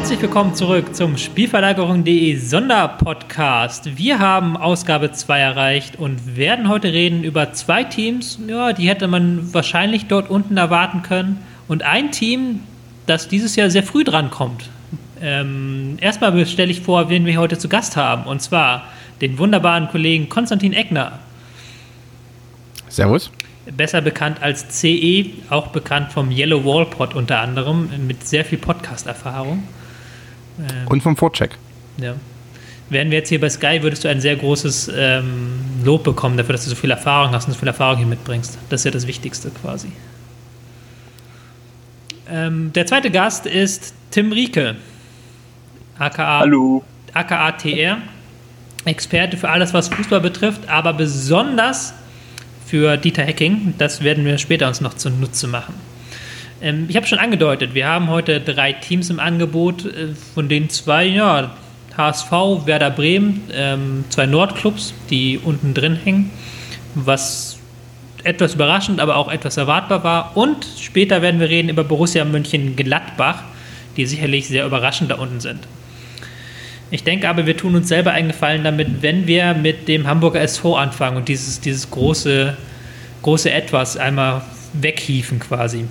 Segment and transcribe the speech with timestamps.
[0.00, 3.98] Herzlich willkommen zurück zum Spielverlagerung.de Sonderpodcast.
[3.98, 9.08] Wir haben Ausgabe 2 erreicht und werden heute reden über zwei Teams, ja, die hätte
[9.08, 11.44] man wahrscheinlich dort unten erwarten können.
[11.68, 12.60] Und ein Team,
[13.04, 14.70] das dieses Jahr sehr früh drankommt.
[15.20, 18.24] Ähm, erstmal stelle ich vor, wen wir heute zu Gast haben.
[18.24, 18.84] Und zwar
[19.20, 21.18] den wunderbaren Kollegen Konstantin Eckner.
[22.88, 23.30] Servus.
[23.76, 28.58] Besser bekannt als CE, auch bekannt vom Yellow Wall Pod unter anderem, mit sehr viel
[28.58, 29.62] Podcast-Erfahrung.
[30.60, 31.56] Ähm, Und vom Vorcheck.
[31.98, 32.14] Ja.
[32.88, 35.52] Wären wir jetzt hier bei Sky, würdest du ein sehr großes ähm,
[35.84, 38.58] Lob bekommen dafür, dass du so viel Erfahrung hast und so viel Erfahrung hier mitbringst.
[38.68, 39.92] Das ist ja das Wichtigste quasi.
[42.28, 44.76] Ähm, der zweite Gast ist Tim Rieke,
[45.98, 46.84] aka, Hallo.
[47.14, 47.98] aka TR.
[48.86, 51.92] Experte für alles, was Fußball betrifft, aber besonders
[52.66, 53.74] für Dieter Hecking.
[53.78, 55.74] Das werden wir später uns noch zunutze machen.
[56.62, 60.68] Ähm, ich habe schon angedeutet, wir haben heute drei Teams im Angebot, äh, von denen
[60.68, 61.56] zwei, ja,
[61.96, 62.30] HSV,
[62.66, 66.30] Werder Bremen, ähm, zwei Nordclubs, die unten drin hängen,
[66.94, 67.58] was
[68.22, 70.36] etwas überraschend, aber auch etwas erwartbar war.
[70.36, 73.42] Und später werden wir reden über Borussia Mönchen-Gladbach,
[73.96, 75.66] die sicherlich sehr überraschend da unten sind.
[76.90, 80.40] Ich denke aber, wir tun uns selber einen Gefallen damit, wenn wir mit dem Hamburger
[80.40, 82.56] SV anfangen und dieses, dieses große,
[83.22, 85.84] große Etwas einmal weghieven quasi.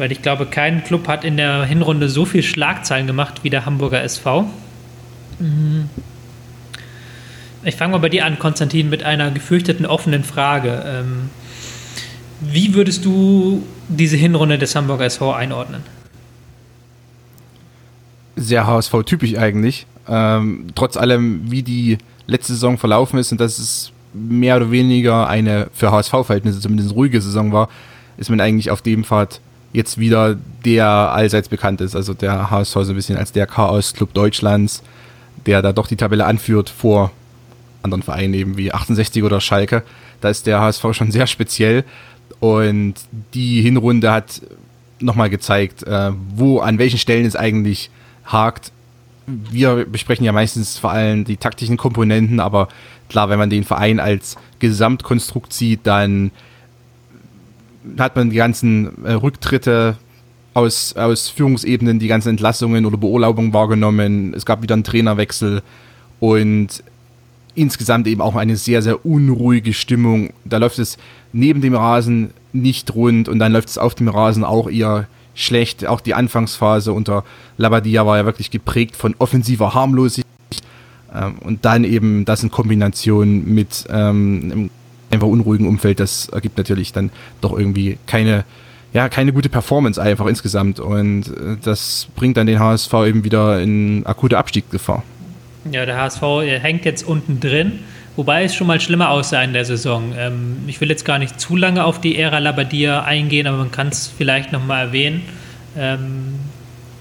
[0.00, 3.66] Weil ich glaube, kein Club hat in der Hinrunde so viel Schlagzeilen gemacht wie der
[3.66, 4.48] Hamburger SV.
[5.38, 5.90] Mhm.
[7.64, 10.82] Ich fange mal bei dir an, Konstantin, mit einer gefürchteten offenen Frage.
[10.86, 11.28] Ähm,
[12.40, 15.82] wie würdest du diese Hinrunde des Hamburger SV einordnen?
[18.36, 19.86] Sehr HSV-typisch eigentlich.
[20.08, 25.28] Ähm, trotz allem, wie die letzte Saison verlaufen ist und dass es mehr oder weniger
[25.28, 27.68] eine für HSV-Verhältnisse zumindest ruhige Saison war,
[28.16, 31.94] ist man eigentlich auf dem Pfad jetzt wieder der allseits bekannt ist.
[31.94, 34.82] Also der HSV so ein bisschen als der Chaos-Club Deutschlands,
[35.46, 37.12] der da doch die Tabelle anführt vor
[37.82, 39.82] anderen Vereinen eben wie 68 oder Schalke.
[40.20, 41.84] Da ist der HSV schon sehr speziell
[42.40, 42.94] und
[43.34, 44.42] die Hinrunde hat
[44.98, 47.90] nochmal gezeigt, äh, wo, an welchen Stellen es eigentlich
[48.24, 48.72] hakt.
[49.26, 52.68] Wir besprechen ja meistens vor allem die taktischen Komponenten, aber
[53.08, 56.32] klar, wenn man den Verein als Gesamtkonstrukt sieht, dann
[57.98, 59.96] hat man die ganzen äh, Rücktritte
[60.54, 64.34] aus, aus Führungsebenen, die ganzen Entlassungen oder Beurlaubungen wahrgenommen.
[64.34, 65.62] Es gab wieder einen Trainerwechsel
[66.18, 66.82] und
[67.54, 70.30] insgesamt eben auch eine sehr, sehr unruhige Stimmung.
[70.44, 70.98] Da läuft es
[71.32, 75.86] neben dem Rasen nicht rund und dann läuft es auf dem Rasen auch eher schlecht.
[75.86, 77.24] Auch die Anfangsphase unter
[77.56, 80.26] Labadia war ja wirklich geprägt von offensiver Harmlosigkeit.
[81.14, 84.70] Ähm, und dann eben das in Kombination mit ähm,
[85.10, 87.10] einfach unruhigen Umfeld, das ergibt natürlich dann
[87.40, 88.44] doch irgendwie keine,
[88.92, 90.80] ja, keine gute Performance einfach insgesamt.
[90.80, 95.02] Und äh, das bringt dann den HSV eben wieder in akute Abstiegsgefahr.
[95.70, 96.22] Ja, der HSV
[96.62, 97.80] hängt jetzt unten drin,
[98.16, 100.14] wobei es schon mal schlimmer aussah in der Saison.
[100.16, 103.70] Ähm, ich will jetzt gar nicht zu lange auf die Ära Labadia eingehen, aber man
[103.70, 105.22] kann es vielleicht nochmal erwähnen.
[105.76, 106.38] Ähm,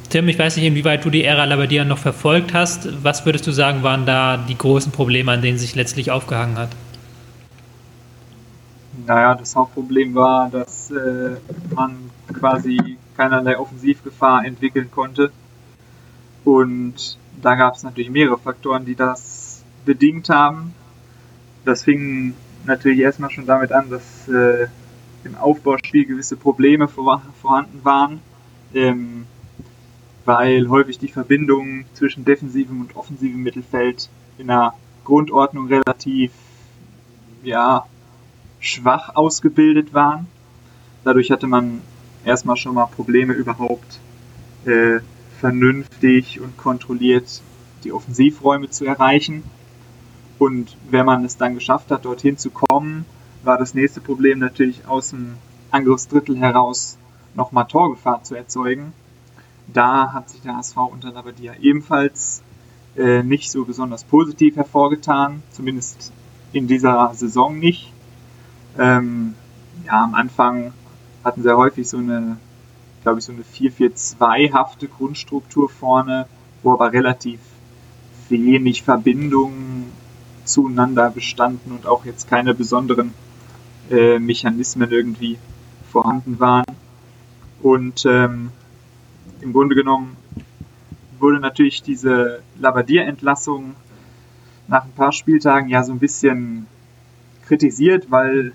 [0.10, 2.90] Tim, ich weiß nicht, inwieweit du die Ära Labadia noch verfolgt hast.
[3.04, 6.70] Was würdest du sagen, waren da die großen Probleme, an denen sich letztlich aufgehangen hat?
[9.10, 11.38] Naja, das Hauptproblem war, dass äh,
[11.74, 15.32] man quasi keinerlei Offensivgefahr entwickeln konnte.
[16.46, 20.76] Und da gab es natürlich mehrere Faktoren, die das bedingt haben.
[21.66, 22.36] Das fing
[22.68, 24.68] natürlich erstmal schon damit an, dass äh,
[25.24, 28.22] im Aufbauspiel gewisse Probleme vor, vorhanden waren,
[28.76, 29.26] ähm,
[30.26, 36.32] weil häufig die Verbindungen zwischen defensivem und offensivem Mittelfeld in der Grundordnung relativ
[37.42, 37.88] ja,
[38.60, 40.28] schwach ausgebildet waren.
[41.04, 41.82] Dadurch hatte man
[42.26, 44.00] erstmal schon mal Probleme überhaupt
[44.66, 45.00] äh,
[45.40, 47.42] vernünftig und kontrolliert
[47.84, 49.44] die Offensivräume zu erreichen.
[50.38, 53.06] Und wenn man es dann geschafft hat, dorthin zu kommen,
[53.44, 55.36] war das nächste Problem natürlich aus dem
[55.72, 56.98] Angriffsdrittel heraus
[57.36, 58.94] nochmal Torgefahr zu erzeugen.
[59.68, 62.42] Da hat sich der HSV unter Labadia ebenfalls
[62.98, 66.12] äh, nicht so besonders positiv hervorgetan, zumindest
[66.52, 67.94] in dieser Saison nicht.
[68.78, 69.36] Ähm,
[69.86, 70.74] ja, am Anfang
[71.24, 72.38] hatten sehr häufig so eine
[73.02, 76.28] glaube ich, so eine 4-4-2-hafte Grundstruktur vorne,
[76.64, 77.40] wo aber relativ
[78.28, 79.92] wenig Verbindungen
[80.46, 83.14] zueinander bestanden und auch jetzt keine besonderen
[83.90, 85.38] äh, Mechanismen irgendwie
[85.92, 86.66] vorhanden waren.
[87.62, 88.52] Und ähm,
[89.42, 90.16] im Grunde genommen
[91.20, 93.76] wurde natürlich diese Labadier-Entlassung
[94.68, 96.68] nach ein paar Spieltagen ja so ein bisschen
[97.50, 98.54] kritisiert, weil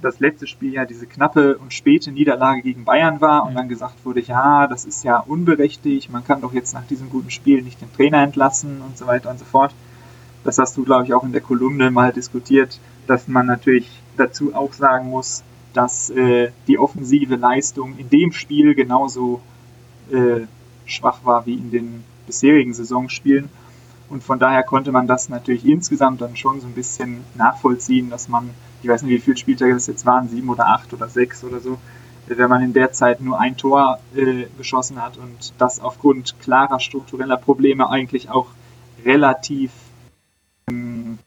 [0.00, 4.04] das letzte Spiel ja diese knappe und späte Niederlage gegen Bayern war und dann gesagt
[4.04, 7.82] wurde, ja, das ist ja unberechtigt, man kann doch jetzt nach diesem guten Spiel nicht
[7.82, 9.74] den Trainer entlassen und so weiter und so fort.
[10.44, 14.54] Das hast du, glaube ich, auch in der Kolumne mal diskutiert, dass man natürlich dazu
[14.54, 15.42] auch sagen muss,
[15.74, 19.42] dass äh, die offensive Leistung in dem Spiel genauso
[20.10, 20.46] äh,
[20.86, 23.50] schwach war wie in den bisherigen Saisonspielen.
[24.10, 28.28] Und von daher konnte man das natürlich insgesamt dann schon so ein bisschen nachvollziehen, dass
[28.28, 28.50] man,
[28.82, 31.60] ich weiß nicht, wie viele Spieltage das jetzt waren, sieben oder acht oder sechs oder
[31.60, 31.78] so,
[32.26, 36.80] wenn man in der Zeit nur ein Tor äh, geschossen hat und das aufgrund klarer
[36.80, 38.48] struktureller Probleme eigentlich auch
[39.04, 39.70] relativ
[40.68, 41.18] ähm,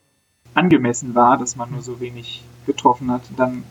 [0.54, 3.64] angemessen war, dass man nur so wenig getroffen hat, dann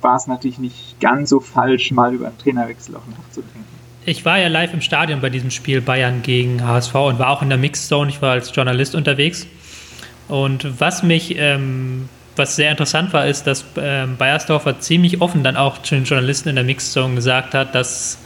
[0.00, 3.77] war es natürlich nicht ganz so falsch, mal über einen Trainerwechsel auch nachzudenken.
[4.08, 7.42] Ich war ja live im Stadion bei diesem Spiel Bayern gegen HSV und war auch
[7.42, 8.08] in der Mixed Zone.
[8.08, 9.46] Ich war als Journalist unterwegs.
[10.28, 15.58] Und was mich, ähm, was sehr interessant war, ist, dass ähm, Bayersdorfer ziemlich offen dann
[15.58, 18.16] auch zu den Journalisten in der Mixed Zone gesagt hat, dass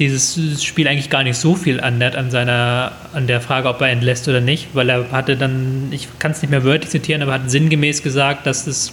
[0.00, 3.90] dieses Spiel eigentlich gar nicht so viel annähert an seiner, an der Frage, ob er
[3.90, 7.34] entlässt oder nicht, weil er hatte dann, ich kann es nicht mehr wörtlich zitieren, aber
[7.34, 8.92] hat sinngemäß gesagt, dass es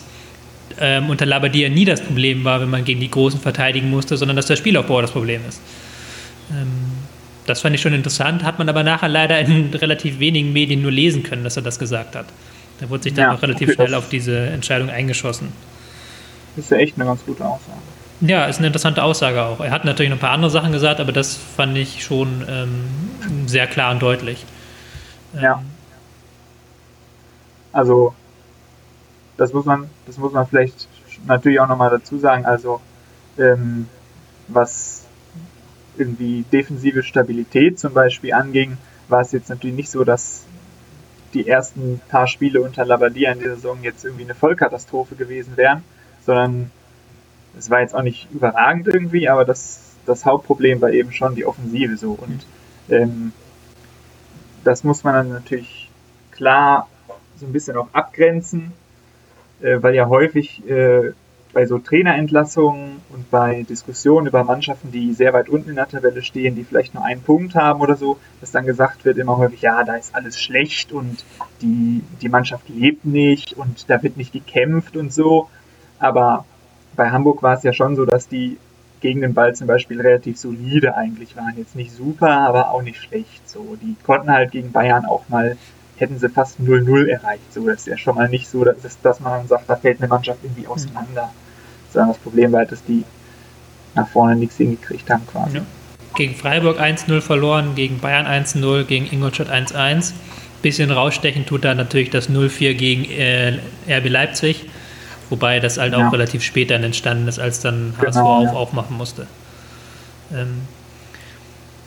[0.80, 4.38] ähm, unter Labadia nie das Problem war, wenn man gegen die Großen verteidigen musste, sondern
[4.38, 5.60] dass der Spielaufbau das Problem ist.
[6.52, 6.92] Ähm,
[7.46, 10.92] das fand ich schon interessant, hat man aber nachher leider in relativ wenigen Medien nur
[10.92, 12.26] lesen können, dass er das gesagt hat.
[12.80, 15.52] Da wurde sich dann ja, auch relativ okay, schnell auf diese Entscheidung eingeschossen.
[16.56, 17.78] Das ist ja echt eine ganz gute Aussage.
[18.22, 19.60] Ja, ist eine interessante Aussage auch.
[19.60, 23.48] Er hat natürlich noch ein paar andere Sachen gesagt, aber das fand ich schon ähm,
[23.48, 24.46] sehr klar und deutlich.
[25.34, 25.56] Ja.
[25.56, 25.66] Ähm,
[27.74, 28.14] also,
[29.36, 30.88] das muss man, das muss man vielleicht
[31.26, 32.46] natürlich auch nochmal dazu sagen.
[32.46, 32.80] Also,
[33.38, 33.88] ähm,
[34.48, 35.03] was
[35.98, 40.46] irgendwie defensive Stabilität zum Beispiel anging, war es jetzt natürlich nicht so, dass
[41.34, 45.84] die ersten paar Spiele unter Labadia in der Saison jetzt irgendwie eine Vollkatastrophe gewesen wären,
[46.26, 46.72] sondern
[47.58, 51.46] es war jetzt auch nicht überragend irgendwie, aber das, das Hauptproblem war eben schon die
[51.46, 52.12] Offensive so.
[52.12, 52.46] Und
[52.90, 53.32] ähm,
[54.64, 55.90] das muss man dann natürlich
[56.32, 56.88] klar
[57.38, 58.72] so ein bisschen auch abgrenzen,
[59.62, 61.14] äh, weil ja häufig äh,
[61.54, 66.24] bei so Trainerentlassungen und bei Diskussionen über Mannschaften, die sehr weit unten in der Tabelle
[66.24, 69.62] stehen, die vielleicht nur einen Punkt haben oder so, dass dann gesagt wird immer häufig,
[69.62, 71.24] ja, da ist alles schlecht und
[71.62, 75.50] die, die Mannschaft lebt nicht und da wird nicht gekämpft und so.
[76.00, 76.46] Aber
[76.96, 78.58] bei Hamburg war es ja schon so, dass die
[79.00, 81.54] gegen den Ball zum Beispiel relativ solide eigentlich waren.
[81.58, 83.48] Jetzt nicht super, aber auch nicht schlecht.
[83.48, 85.58] So, die konnten halt gegen Bayern auch mal
[85.98, 87.54] hätten sie fast 0-0 erreicht.
[87.54, 90.08] So, das ist ja schon mal nicht so, dass, dass man sagt, da fällt eine
[90.08, 91.32] Mannschaft irgendwie auseinander.
[91.94, 93.04] Sondern das Problem war dass die
[93.96, 95.58] nach vorne nichts hingekriegt haben quasi.
[95.58, 95.66] Ja.
[96.16, 100.14] Gegen Freiburg 1-0 verloren, gegen Bayern 1-0, gegen Ingolstadt 1-1.
[100.62, 103.60] Bisschen rausstechen tut da natürlich das 0-4 gegen äh,
[103.90, 104.66] RB Leipzig.
[105.30, 106.08] Wobei das halt ja.
[106.08, 108.54] auch relativ spät dann entstanden ist, als dann HSV genau, auf, ja.
[108.54, 109.28] aufmachen musste.
[110.34, 110.62] Ähm,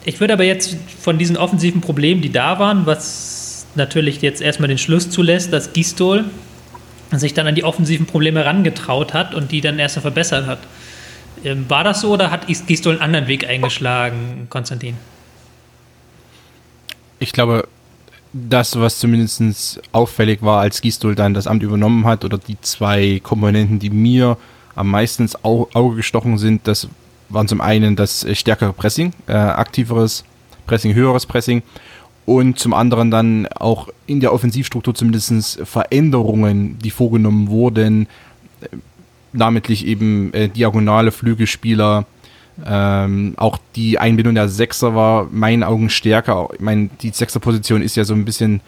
[0.05, 4.69] ich würde aber jetzt von diesen offensiven Problemen, die da waren, was natürlich jetzt erstmal
[4.69, 6.25] den Schluss zulässt, dass Gistol
[7.13, 10.59] sich dann an die offensiven Probleme herangetraut hat und die dann erst verbessert hat.
[11.45, 14.97] Ähm, war das so oder hat Gistol einen anderen Weg eingeschlagen, Konstantin?
[17.19, 17.69] Ich glaube,
[18.33, 23.21] das, was zumindest auffällig war, als Gistol dann das Amt übernommen hat, oder die zwei
[23.23, 24.37] Komponenten, die mir
[24.75, 26.89] am meisten ins Auge gestochen sind, das
[27.29, 30.25] waren zum einen das stärkere Pressing, äh, aktiveres
[30.67, 31.63] Pressing, höheres Pressing
[32.27, 38.09] und zum anderen dann auch in der Offensivstruktur zumindest Veränderungen, die vorgenommen wurden,
[38.61, 38.77] äh,
[39.33, 42.05] namentlich eben äh, diagonale Flügelspieler,
[42.65, 46.49] ähm, auch die Einbindung der Sechser war meinen Augen stärker.
[46.55, 48.61] Ich meine, die Sechserposition ist ja so ein bisschen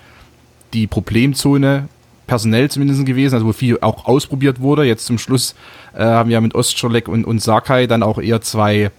[0.73, 1.89] die Problemzone,
[2.27, 4.85] personell zumindest gewesen, also wo viel auch ausprobiert wurde.
[4.85, 5.55] Jetzt zum Schluss
[5.95, 8.91] äh, haben wir mit Ostscholek und, und Sakai dann auch eher zwei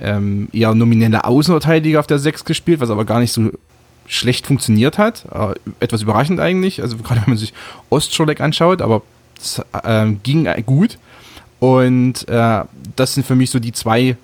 [0.00, 3.50] ähm, eher nominelle Außenverteidiger auf der Sechs gespielt, was aber gar nicht so
[4.06, 5.24] schlecht funktioniert hat.
[5.32, 7.52] Äh, etwas überraschend eigentlich, also gerade wenn man sich
[7.90, 9.02] Ostscholek anschaut, aber
[9.38, 10.98] es äh, ging gut.
[11.60, 12.64] Und äh,
[12.96, 14.16] das sind für mich so die zwei,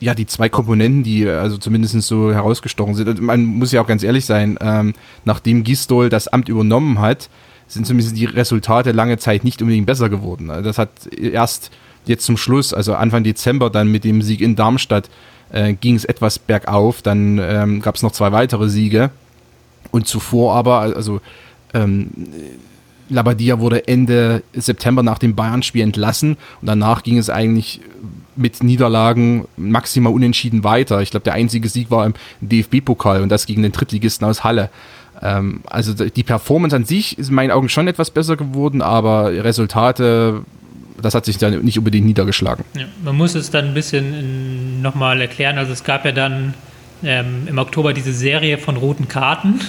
[0.00, 3.08] ja, die zwei Komponenten, die also zumindest so herausgestochen sind.
[3.08, 4.94] Und man muss ja auch ganz ehrlich sein, ähm,
[5.24, 7.28] nachdem Gistol das Amt übernommen hat,
[7.68, 10.50] sind zumindest die Resultate lange Zeit nicht unbedingt besser geworden.
[10.50, 11.70] Also das hat erst
[12.06, 15.10] jetzt zum Schluss, also Anfang Dezember dann mit dem Sieg in Darmstadt,
[15.50, 17.02] äh, ging es etwas bergauf.
[17.02, 19.10] Dann ähm, gab es noch zwei weitere Siege.
[19.90, 21.20] Und zuvor aber, also
[21.74, 22.10] ähm,
[23.08, 27.80] Labadia wurde Ende September nach dem Bayern-Spiel entlassen und danach ging es eigentlich
[28.34, 31.00] mit Niederlagen maximal unentschieden weiter.
[31.00, 34.70] Ich glaube, der einzige Sieg war im DFB-Pokal und das gegen den Drittligisten aus Halle.
[35.22, 39.32] Ähm, also die Performance an sich ist in meinen Augen schon etwas besser geworden, aber
[39.32, 40.42] Resultate
[41.00, 42.64] das hat sich dann nicht unbedingt niedergeschlagen.
[42.74, 45.58] Ja, man muss es dann ein bisschen nochmal erklären.
[45.58, 46.54] Also es gab ja dann
[47.02, 49.60] ähm, im Oktober diese Serie von roten Karten,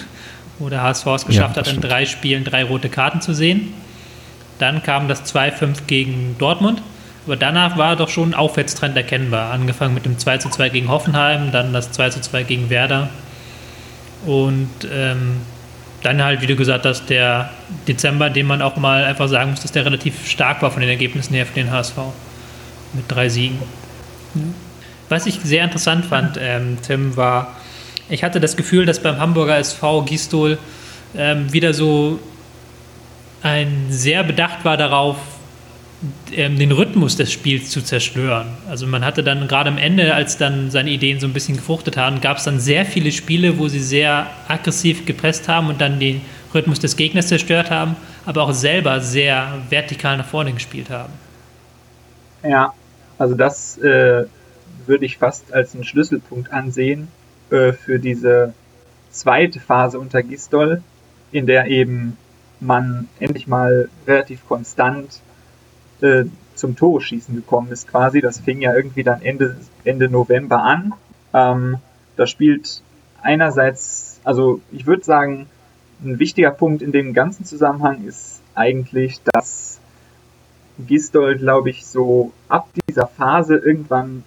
[0.60, 3.74] wo der HSV es geschafft ja, hat, in drei Spielen drei rote Karten zu sehen.
[4.60, 6.81] Dann kam das 2-5 gegen Dortmund.
[7.25, 9.51] Aber danach war doch schon ein Aufwärtstrend erkennbar.
[9.51, 13.10] Angefangen mit dem 2-2 gegen Hoffenheim, dann das 2-2 gegen Werder.
[14.25, 15.41] Und ähm,
[16.07, 17.49] dann halt, wie du gesagt hast, der
[17.85, 20.89] Dezember, den man auch mal einfach sagen muss, dass der relativ stark war von den
[20.89, 21.97] Ergebnissen her für den HSV.
[22.93, 23.59] Mit drei Siegen.
[25.09, 27.57] Was ich sehr interessant fand, ähm, Tim, war,
[28.07, 30.57] ich hatte das Gefühl, dass beim Hamburger SV Gistol
[31.15, 32.19] ähm, wieder so
[33.43, 35.17] ein sehr bedacht war darauf,
[36.31, 38.47] den Rhythmus des Spiels zu zerstören.
[38.69, 41.97] Also man hatte dann gerade am Ende, als dann seine Ideen so ein bisschen gefruchtet
[41.97, 45.99] haben, gab es dann sehr viele Spiele, wo sie sehr aggressiv gepresst haben und dann
[45.99, 46.21] den
[46.53, 51.13] Rhythmus des Gegners zerstört haben, aber auch selber sehr vertikal nach vorne gespielt haben.
[52.43, 52.73] Ja,
[53.17, 54.25] also das äh,
[54.85, 57.07] würde ich fast als einen Schlüsselpunkt ansehen
[57.49, 58.53] äh, für diese
[59.09, 60.83] zweite Phase unter Gistol,
[61.31, 62.17] in der eben
[62.59, 65.21] man endlich mal relativ konstant
[66.01, 66.25] äh,
[66.55, 68.21] zum Tore schießen gekommen ist quasi.
[68.21, 70.93] Das fing ja irgendwie dann Ende, Ende November an.
[71.33, 71.77] Ähm,
[72.15, 72.81] da spielt
[73.21, 75.47] einerseits, also ich würde sagen,
[76.03, 79.79] ein wichtiger Punkt in dem ganzen Zusammenhang ist eigentlich, dass
[80.79, 84.23] Gistol, glaube ich, so ab dieser Phase irgendwann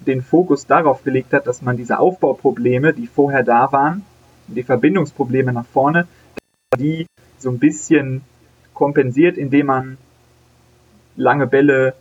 [0.00, 4.04] den Fokus darauf gelegt hat, dass man diese Aufbauprobleme, die vorher da waren,
[4.46, 6.06] die Verbindungsprobleme nach vorne,
[6.78, 7.06] die
[7.38, 8.22] so ein bisschen
[8.74, 9.98] kompensiert, indem man
[11.16, 11.94] lange Bälle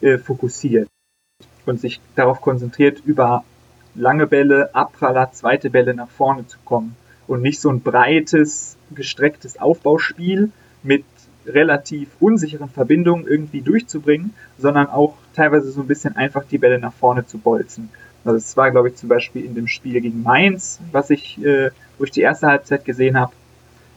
[0.00, 0.88] äh, fokussiert
[1.66, 3.44] und sich darauf konzentriert, über
[3.94, 9.60] lange Bälle, Abpraller, zweite Bälle nach vorne zu kommen und nicht so ein breites, gestrecktes
[9.60, 10.50] Aufbauspiel
[10.82, 11.04] mit
[11.46, 16.92] relativ unsicheren Verbindungen irgendwie durchzubringen, sondern auch teilweise so ein bisschen einfach die Bälle nach
[16.92, 17.90] vorne zu bolzen.
[18.24, 21.70] Also es war, glaube ich, zum Beispiel in dem Spiel gegen Mainz, was ich, äh,
[21.98, 23.32] wo ich die erste Halbzeit gesehen habe,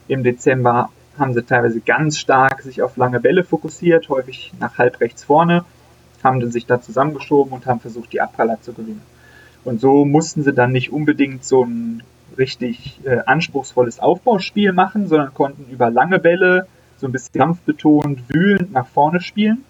[0.08, 5.00] im Dezember haben sie teilweise ganz stark sich auf lange Bälle fokussiert, häufig nach halb
[5.00, 5.64] rechts vorne,
[6.22, 9.02] haben dann sich da zusammengeschoben und haben versucht, die Abpraller zu gewinnen.
[9.64, 12.02] Und so mussten sie dann nicht unbedingt so ein
[12.38, 16.66] richtig äh, anspruchsvolles Aufbauspiel machen, sondern konnten über lange Bälle
[16.98, 19.64] so ein bisschen kampfbetont, wühlend nach vorne spielen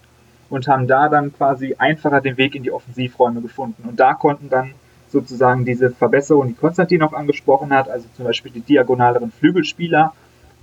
[0.49, 3.87] und haben da dann quasi einfacher den Weg in die Offensivräume gefunden.
[3.87, 4.73] Und da konnten dann
[5.09, 10.13] sozusagen diese Verbesserungen, die Konstantin auch angesprochen hat, also zum Beispiel die diagonaleren Flügelspieler,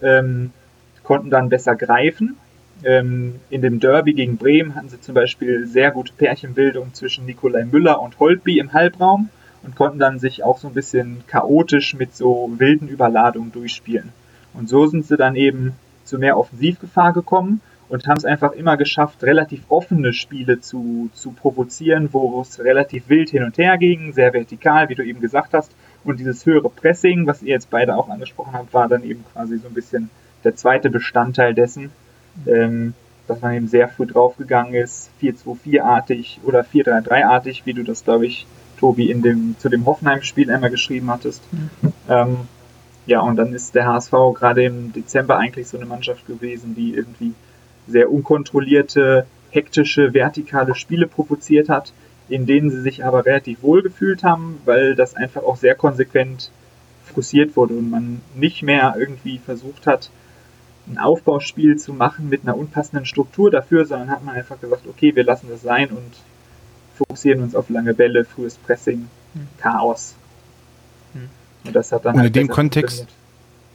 [0.03, 0.53] ähm,
[1.05, 2.37] konnten dann besser greifen.
[2.83, 7.65] Ähm, in dem Derby gegen Bremen hatten sie zum Beispiel sehr gute Pärchenbildung zwischen Nikolai
[7.65, 9.29] Müller und Holtby im Halbraum
[9.63, 14.13] und konnten dann sich auch so ein bisschen chaotisch mit so wilden Überladungen durchspielen.
[14.53, 18.77] Und so sind sie dann eben zu mehr Offensivgefahr gekommen und haben es einfach immer
[18.77, 24.13] geschafft, relativ offene Spiele zu, zu provozieren, wo es relativ wild hin und her ging,
[24.13, 25.73] sehr vertikal, wie du eben gesagt hast.
[26.05, 29.57] Und dieses höhere Pressing, was ihr jetzt beide auch angesprochen habt, war dann eben quasi
[29.59, 30.11] so ein bisschen
[30.45, 31.91] der zweite Bestandteil dessen,
[32.47, 32.95] ähm,
[33.27, 38.47] dass man eben sehr früh draufgegangen ist, 4-2-4-artig oder 4-3-3-artig, wie du das, glaube ich,
[38.79, 41.43] Tobi, in dem, zu dem Hoffenheim-Spiel einmal geschrieben hattest.
[41.53, 41.93] Mhm.
[42.09, 42.37] Ähm,
[43.07, 46.95] ja, und dann ist der HSV gerade im Dezember eigentlich so eine Mannschaft gewesen, die
[46.95, 47.35] irgendwie
[47.87, 51.93] sehr unkontrollierte, hektische, vertikale Spiele provoziert hat,
[52.29, 56.51] in denen sie sich aber relativ wohl gefühlt haben, weil das einfach auch sehr konsequent
[57.05, 60.11] fokussiert wurde und man nicht mehr irgendwie versucht hat,
[60.87, 65.15] ein Aufbauspiel zu machen mit einer unpassenden Struktur dafür, sondern hat man einfach gesagt, okay,
[65.17, 66.13] wir lassen das sein und
[66.97, 69.49] fokussieren uns auf lange Bälle, frühes Pressing, hm.
[69.59, 70.15] Chaos.
[71.15, 71.29] Hm.
[71.67, 72.15] Und das hat dann.
[72.15, 73.07] Und halt in dem Kontext,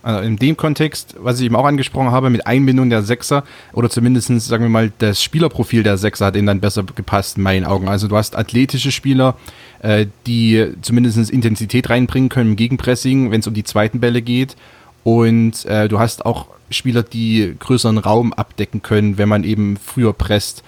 [0.01, 3.89] also in dem Kontext, was ich eben auch angesprochen habe, mit Einbindung der Sechser oder
[3.89, 7.65] zumindest, sagen wir mal, das Spielerprofil der Sechser hat ihnen dann besser gepasst, in meinen
[7.65, 7.89] Augen.
[7.89, 9.35] Also du hast athletische Spieler,
[9.81, 14.55] äh, die zumindest Intensität reinbringen können im Gegenpressing, wenn es um die zweiten Bälle geht.
[15.03, 20.13] Und äh, du hast auch Spieler, die größeren Raum abdecken können, wenn man eben früher
[20.13, 20.63] presst.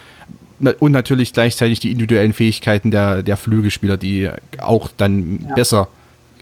[0.80, 4.30] Und natürlich gleichzeitig die individuellen Fähigkeiten der, der Flügelspieler, die
[4.60, 5.56] auch dann ja.
[5.56, 5.88] besser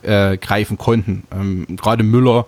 [0.03, 1.23] äh, greifen konnten.
[1.31, 2.45] Ähm, Gerade Müller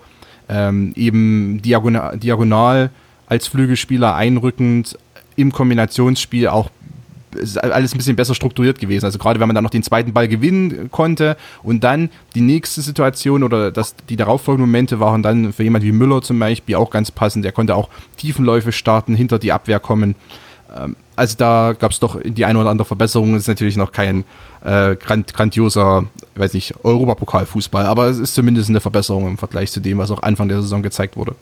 [0.49, 2.89] ähm, eben diagonal, diagonal
[3.27, 4.97] als Flügelspieler einrückend
[5.37, 6.69] im Kombinationsspiel auch
[7.35, 9.05] ist alles ein bisschen besser strukturiert gewesen.
[9.05, 12.81] Also gerade wenn man dann noch den zweiten Ball gewinnen konnte und dann die nächste
[12.81, 16.89] Situation oder das, die darauffolgenden Momente waren dann für jemand wie Müller zum Beispiel auch
[16.89, 17.45] ganz passend.
[17.45, 20.15] Der konnte auch Tiefenläufe starten, hinter die Abwehr kommen.
[20.75, 23.35] Ähm, also da gab es doch die eine oder andere Verbesserung.
[23.35, 24.23] Es ist natürlich noch kein
[24.63, 29.79] äh, grand, grandioser, weiß nicht, Europapokalfußball, aber es ist zumindest eine Verbesserung im Vergleich zu
[29.81, 31.35] dem, was auch Anfang der Saison gezeigt wurde.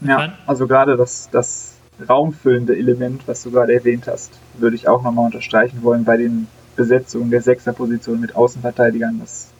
[0.00, 1.74] Ja, also gerade das, das
[2.08, 6.46] raumfüllende Element, was du gerade erwähnt hast, würde ich auch nochmal unterstreichen wollen bei den
[6.76, 9.20] Besetzungen der Sechserposition mit Außenverteidigern.
[9.20, 9.50] Das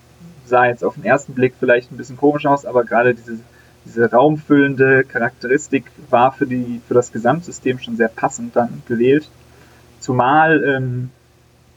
[0.47, 3.39] sah jetzt auf den ersten Blick vielleicht ein bisschen komisch aus, aber gerade diese,
[3.85, 9.29] diese raumfüllende Charakteristik war für, die, für das Gesamtsystem schon sehr passend dann gewählt.
[10.01, 11.11] Zumal ähm,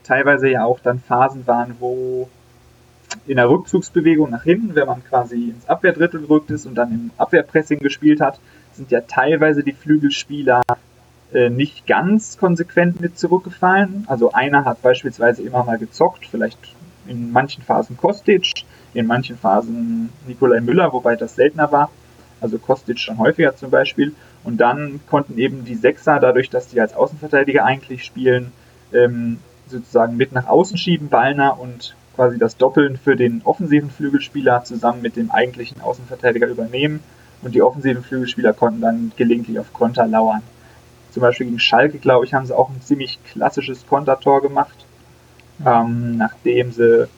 [0.04, 2.28] teilweise ja auch dann Phasen waren, wo
[3.26, 7.10] in der Rückzugsbewegung nach hinten, wenn man quasi ins Abwehrdrittel gerückt ist und dann im
[7.16, 8.38] Abwehrpressing gespielt hat,
[8.72, 10.62] sind ja teilweise die Flügelspieler
[11.32, 14.04] äh, nicht ganz konsequent mit zurückgefallen.
[14.06, 16.58] Also einer hat beispielsweise immer mal gezockt, vielleicht
[17.06, 18.64] in manchen Phasen Kostic,
[18.94, 21.90] in manchen Phasen Nikolai Müller, wobei das seltener war.
[22.40, 24.14] Also Kostic schon häufiger zum Beispiel.
[24.44, 28.52] Und dann konnten eben die Sechser, dadurch, dass die als Außenverteidiger eigentlich spielen,
[28.92, 34.64] ähm, sozusagen mit nach außen schieben, Ballner und quasi das Doppeln für den offensiven Flügelspieler
[34.64, 37.00] zusammen mit dem eigentlichen Außenverteidiger übernehmen
[37.42, 40.42] und die offensiven Flügelspieler konnten dann gelegentlich auf Konter lauern.
[41.16, 44.84] Zum Beispiel gegen Schalke, glaube ich, haben sie auch ein ziemlich klassisches Kontertor gemacht,
[45.64, 47.08] ähm, nachdem sie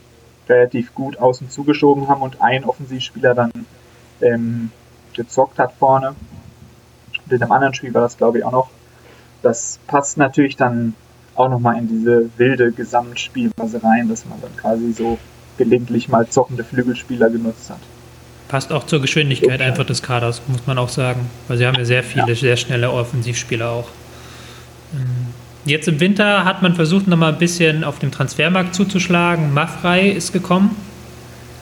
[0.48, 3.50] relativ gut außen zugeschoben haben und ein Offensivspieler dann
[4.20, 4.70] ähm,
[5.14, 6.14] gezockt hat vorne.
[7.24, 8.70] Und in einem anderen Spiel war das, glaube ich, auch noch.
[9.42, 10.94] Das passt natürlich dann
[11.34, 15.18] auch nochmal in diese wilde Gesamtspielweise rein, dass man dann quasi so
[15.56, 17.80] gelegentlich mal zockende Flügelspieler genutzt hat.
[18.48, 21.28] Passt auch zur Geschwindigkeit einfach des Kaders, muss man auch sagen.
[21.48, 23.88] Weil sie haben ja sehr viele, sehr schnelle Offensivspieler auch.
[24.94, 25.28] Ähm,
[25.66, 29.52] jetzt im Winter hat man versucht, nochmal ein bisschen auf dem Transfermarkt zuzuschlagen.
[29.52, 30.74] Maffrey ist gekommen.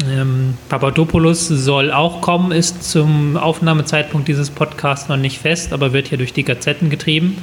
[0.09, 6.09] Ähm, Papadopoulos soll auch kommen, ist zum Aufnahmezeitpunkt dieses Podcasts noch nicht fest, aber wird
[6.09, 7.39] hier durch die Gazetten getrieben.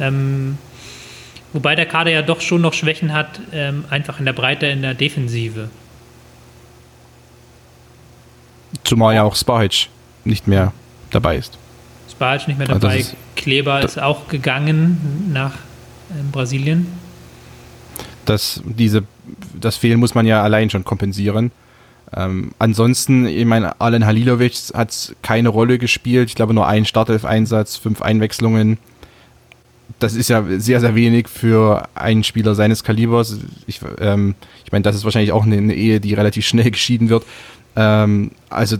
[0.00, 0.58] Ähm,
[1.52, 4.82] wobei der Kader ja doch schon noch Schwächen hat, ähm, einfach in der Breite in
[4.82, 5.68] der Defensive.
[8.94, 9.88] Zumal ja auch Spahic
[10.24, 10.72] nicht mehr
[11.10, 11.58] dabei ist.
[12.08, 12.98] Spahic nicht mehr also dabei.
[12.98, 15.54] Also Kleber ist auch gegangen nach
[16.10, 16.86] äh, Brasilien.
[18.24, 19.02] Das, diese,
[19.60, 21.50] das Fehlen muss man ja allein schon kompensieren.
[22.14, 26.28] Ähm, ansonsten, ich meine, Alen Halilovic hat keine Rolle gespielt.
[26.28, 28.78] Ich glaube nur ein Startelf-Einsatz, fünf Einwechslungen.
[29.98, 33.40] Das ist ja sehr, sehr wenig für einen Spieler seines Kalibers.
[33.66, 37.08] Ich, ähm, ich meine, das ist wahrscheinlich auch eine, eine Ehe, die relativ schnell geschieden
[37.08, 37.24] wird.
[37.76, 38.76] Ähm, also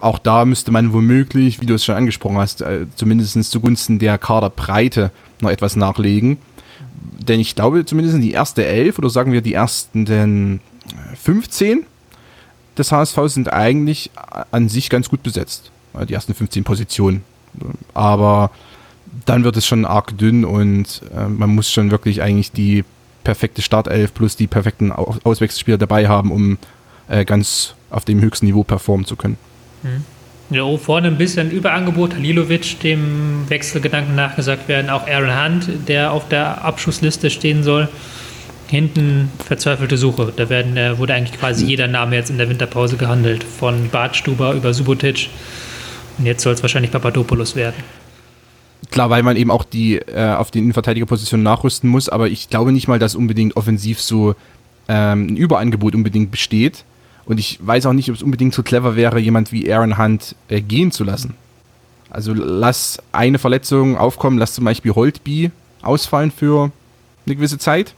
[0.00, 4.18] auch da müsste man womöglich, wie du es schon angesprochen hast, äh, zumindest zugunsten der
[4.18, 6.38] Kaderbreite noch etwas nachlegen.
[7.18, 10.60] Denn ich glaube, zumindest die erste Elf oder sagen wir die ersten
[11.22, 11.84] 15
[12.76, 14.10] des HSV sind eigentlich
[14.50, 15.70] an sich ganz gut besetzt.
[15.94, 17.22] Äh, die ersten 15 Positionen.
[17.94, 18.50] Aber
[19.24, 22.84] dann wird es schon arg dünn und äh, man muss schon wirklich eigentlich die
[23.24, 26.56] perfekte Startelf plus die perfekten Auswechselspieler dabei haben, um
[27.08, 29.36] äh, ganz auf dem höchsten Niveau performen zu können.
[29.82, 30.04] Mhm.
[30.50, 32.14] Ja, oh, vorne ein bisschen Überangebot.
[32.14, 34.88] Halilovic, dem Wechselgedanken nachgesagt werden.
[34.88, 37.88] Auch Aaron Hunt, der auf der Abschussliste stehen soll.
[38.66, 40.32] Hinten verzweifelte Suche.
[40.34, 43.44] Da werden, äh, wurde eigentlich quasi jeder Name jetzt in der Winterpause gehandelt.
[43.44, 45.28] Von Bartstuber über Subotic.
[46.16, 47.76] Und jetzt soll es wahrscheinlich Papadopoulos werden.
[48.90, 52.72] Klar, weil man eben auch die äh, auf den Innenverteidigerpositionen nachrüsten muss, aber ich glaube
[52.72, 54.34] nicht mal, dass unbedingt offensiv so
[54.88, 56.84] ähm, ein Überangebot unbedingt besteht.
[57.28, 60.34] Und ich weiß auch nicht, ob es unbedingt so clever wäre, jemand wie Aaron Hunt
[60.48, 61.34] äh, gehen zu lassen.
[62.08, 65.50] Also lass eine Verletzung aufkommen, lass zum Beispiel Holtby
[65.82, 66.72] ausfallen für
[67.26, 67.92] eine gewisse Zeit.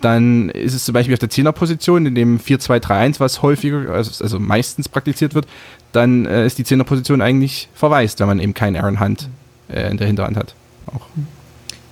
[0.00, 4.40] Dann ist es zum Beispiel auf der Zehnerposition, in dem 4-2-3-1, was häufiger, also, also,
[4.40, 5.46] meistens praktiziert wird,
[5.92, 9.28] dann äh, ist die Zehnerposition eigentlich verwaist, wenn man eben keinen Aaron Hunt
[9.68, 10.54] äh, in der Hinterhand hat.
[10.86, 11.06] Auch.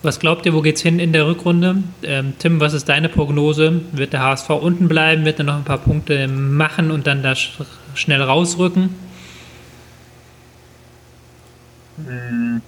[0.03, 1.83] Was glaubt ihr, wo geht's hin in der Rückrunde?
[2.03, 3.83] Ähm, Tim, was ist deine Prognose?
[3.93, 5.27] Wird der HSV unten bleiben?
[5.27, 7.59] Wird er noch ein paar Punkte machen und dann da sch
[7.95, 8.95] schnell rausrücken?
[12.07, 12.63] Hm,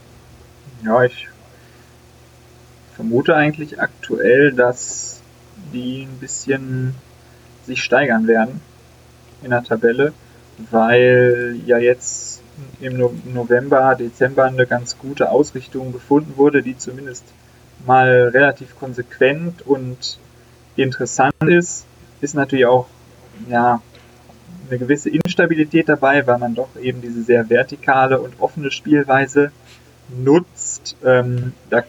[0.84, 1.28] ja, ich
[2.96, 5.22] vermute eigentlich aktuell, dass
[5.72, 6.94] die ein bisschen
[7.64, 8.60] sich steigern werden
[9.42, 10.12] in der Tabelle,
[10.70, 12.31] weil ja jetzt
[12.80, 12.98] im
[13.32, 17.24] November, Dezember eine ganz gute Ausrichtung gefunden wurde, die zumindest
[17.86, 20.18] mal relativ konsequent und
[20.76, 21.86] interessant ist,
[22.20, 22.86] ist natürlich auch
[23.48, 23.80] ja,
[24.68, 29.52] eine gewisse Instabilität dabei, weil man doch eben diese sehr vertikale und offene Spielweise
[30.08, 30.96] nutzt.
[31.04, 31.82] Ähm, da,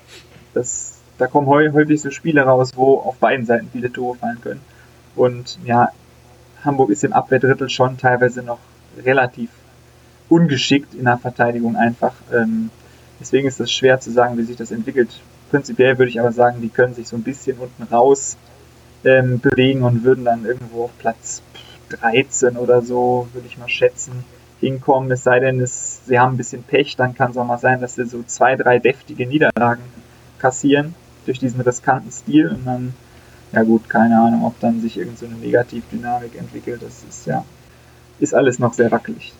[0.53, 4.62] das, da kommen häufig so Spiele raus, wo auf beiden Seiten viele Tore fallen können.
[5.15, 5.89] Und ja,
[6.63, 8.59] Hamburg ist im Abwehrdrittel schon teilweise noch
[9.03, 9.49] relativ
[10.33, 12.13] ungeschickt in der Verteidigung einfach.
[12.33, 12.71] Ähm,
[13.19, 15.09] deswegen ist es schwer zu sagen, wie sich das entwickelt.
[15.51, 18.37] Prinzipiell würde ich aber sagen, die können sich so ein bisschen unten raus
[19.03, 21.43] ähm, bewegen und würden dann irgendwo auf Platz
[21.89, 24.23] 13 oder so, würde ich mal schätzen,
[24.59, 27.59] hinkommen, es sei denn, es, sie haben ein bisschen Pech, dann kann es auch mal
[27.59, 29.83] sein, dass sie so zwei, drei deftige Niederlagen
[30.39, 32.93] kassieren durch diesen riskanten Stil und dann,
[33.51, 37.45] ja gut, keine Ahnung, ob dann sich irgendeine so Negativdynamik entwickelt, das ist ja,
[38.19, 39.33] ist alles noch sehr wackelig.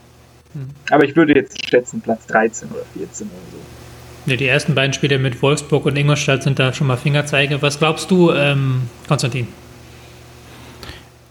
[0.54, 0.70] Hm.
[0.90, 4.32] Aber ich würde jetzt schätzen Platz 13 oder 14 oder so.
[4.32, 7.62] Ja, die ersten beiden Spiele mit Wolfsburg und Ingolstadt sind da schon mal Fingerzeige.
[7.62, 9.48] Was glaubst du, ähm, Konstantin?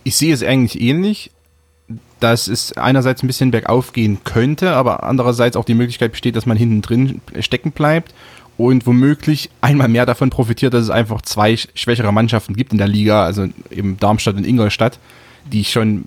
[0.04, 1.30] Ich sehe es eigentlich ähnlich
[2.22, 6.46] dass es einerseits ein bisschen bergauf gehen könnte, aber andererseits auch die Möglichkeit besteht, dass
[6.46, 8.14] man hinten drin stecken bleibt
[8.56, 12.86] und womöglich einmal mehr davon profitiert, dass es einfach zwei schwächere Mannschaften gibt in der
[12.86, 14.98] Liga, also eben Darmstadt und Ingolstadt,
[15.50, 16.04] die schon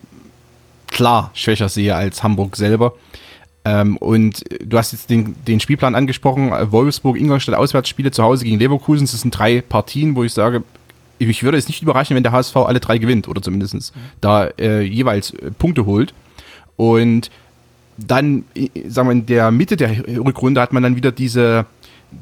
[0.96, 2.94] klar schwächer sehe als Hamburg selber.
[3.66, 8.60] Ähm, und du hast jetzt den, den Spielplan angesprochen, Wolfsburg, Ingolstadt, Auswärtsspiele zu Hause gegen
[8.60, 10.64] Leverkusen, das sind drei Partien, wo ich sage,
[11.20, 14.00] ich würde es nicht überraschen, wenn der HSV alle drei gewinnt oder zumindest mhm.
[14.22, 16.14] da äh, jeweils äh, Punkte holt.
[16.78, 17.30] Und
[17.98, 18.46] dann,
[18.88, 21.66] sagen wir, in der Mitte der Rückrunde hat man dann wieder diese,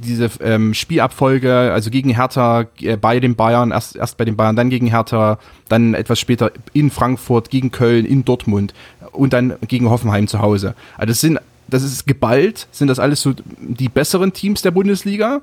[0.02, 4.56] diese ähm, Spielabfolge, also gegen Hertha, äh, bei den Bayern, erst, erst bei den Bayern,
[4.56, 8.74] dann gegen Hertha, dann etwas später in Frankfurt, gegen Köln, in Dortmund
[9.12, 10.76] und dann gegen Hoffenheim zu Hause.
[10.98, 15.42] Also das sind, das ist geballt, sind das alles so die besseren Teams der Bundesliga.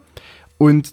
[0.59, 0.93] Und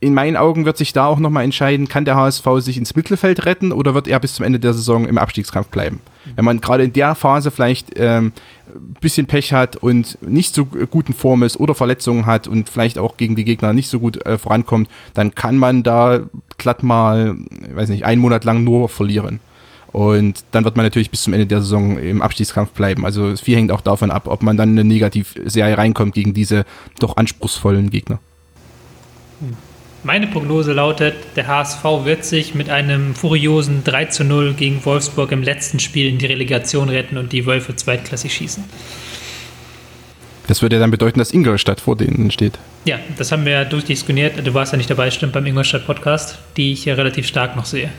[0.00, 3.44] in meinen Augen wird sich da auch nochmal entscheiden, kann der HSV sich ins Mittelfeld
[3.44, 6.00] retten oder wird er bis zum Ende der Saison im Abstiegskampf bleiben?
[6.36, 8.32] Wenn man gerade in der Phase vielleicht ähm,
[9.00, 13.16] bisschen Pech hat und nicht so guten Form ist oder Verletzungen hat und vielleicht auch
[13.16, 16.20] gegen die Gegner nicht so gut äh, vorankommt, dann kann man da
[16.58, 17.36] glatt mal,
[17.74, 19.40] weiß nicht, einen Monat lang nur verlieren.
[19.92, 23.04] Und dann wird man natürlich bis zum Ende der Saison im Abstiegskampf bleiben.
[23.04, 26.64] Also viel hängt auch davon ab, ob man dann in eine Negativserie reinkommt gegen diese
[27.00, 28.20] doch anspruchsvollen Gegner.
[30.02, 35.30] Meine Prognose lautet, der HSV wird sich mit einem furiosen 3 zu 0 gegen Wolfsburg
[35.30, 38.64] im letzten Spiel in die Relegation retten und die Wölfe zweitklassig schießen.
[40.46, 42.58] Das würde ja dann bedeuten, dass Ingolstadt vor denen steht.
[42.86, 44.44] Ja, das haben wir ja durchdiskutiert.
[44.44, 47.90] Du warst ja nicht dabei, stimmt, beim Ingolstadt-Podcast, die ich ja relativ stark noch sehe.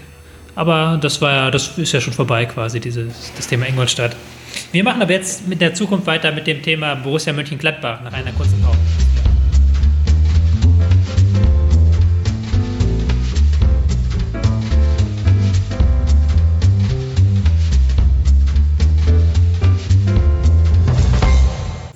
[0.55, 4.15] Aber das war ja, das ist ja schon vorbei quasi, dieses, das Thema Ingolstadt.
[4.71, 8.31] Wir machen aber jetzt mit der Zukunft weiter mit dem Thema Borussia Mönchengladbach nach einer
[8.31, 8.79] kurzen Pause.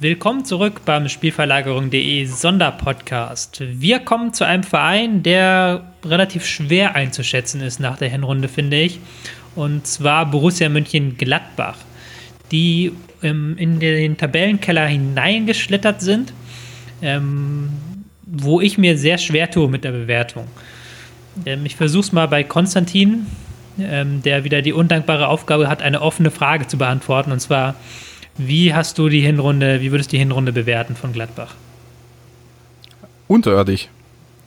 [0.06, 3.64] Willkommen zurück beim Spielverlagerung.de Sonderpodcast.
[3.68, 9.00] Wir kommen zu einem Verein, der relativ schwer einzuschätzen ist nach der Hinrunde, finde ich.
[9.56, 11.78] Und zwar Borussia München-Gladbach,
[12.52, 12.92] die
[13.24, 16.34] ähm, in den Tabellenkeller hineingeschlittert sind,
[17.02, 17.70] ähm,
[18.28, 20.46] wo ich mir sehr schwer tue mit der Bewertung.
[21.48, 23.26] Ähm, ich versuche es mal bei Konstantin,
[23.80, 27.32] ähm, der wieder die undankbare Aufgabe hat, eine offene Frage zu beantworten.
[27.32, 27.74] Und zwar,
[28.38, 31.54] wie hast du die Hinrunde, wie würdest du die Hinrunde bewerten von Gladbach?
[33.28, 33.88] Unterirdisch.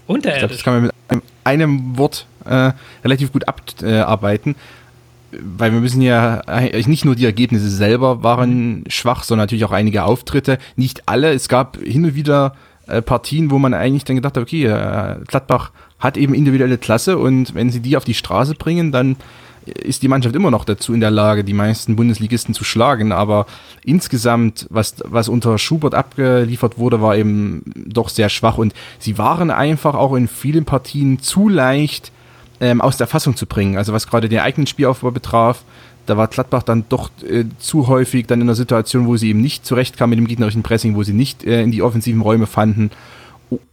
[0.07, 0.35] Unterirdisch?
[0.35, 2.73] Ich glaube, das kann man mit einem, einem Wort äh,
[3.05, 4.57] relativ gut abarbeiten.
[5.31, 6.43] Weil wir müssen ja
[6.87, 10.57] nicht nur die Ergebnisse selber waren schwach, sondern natürlich auch einige Auftritte.
[10.77, 11.33] Nicht alle.
[11.35, 12.55] Es gab hin und wieder
[12.87, 17.19] äh, Partien, wo man eigentlich dann gedacht hat, okay, äh, Gladbach hat eben individuelle Klasse
[17.19, 19.17] und wenn sie die auf die Straße bringen, dann
[19.83, 23.13] ist die Mannschaft immer noch dazu in der Lage, die meisten Bundesligisten zu schlagen.
[23.13, 23.47] Aber
[23.85, 28.59] insgesamt, was, was unter Schubert abgeliefert wurde, war eben doch sehr schwach.
[28.59, 32.13] Und sie waren einfach auch in vielen Partien zu leicht
[32.61, 33.77] ähm, aus der Fassung zu bringen.
[33.77, 35.63] Also was gerade den eigenen Spielaufbau betraf,
[36.07, 39.41] da war Gladbach dann doch äh, zu häufig dann in einer Situation, wo sie eben
[39.41, 42.91] nicht zurechtkam mit dem gegnerischen Pressing, wo sie nicht äh, in die offensiven Räume fanden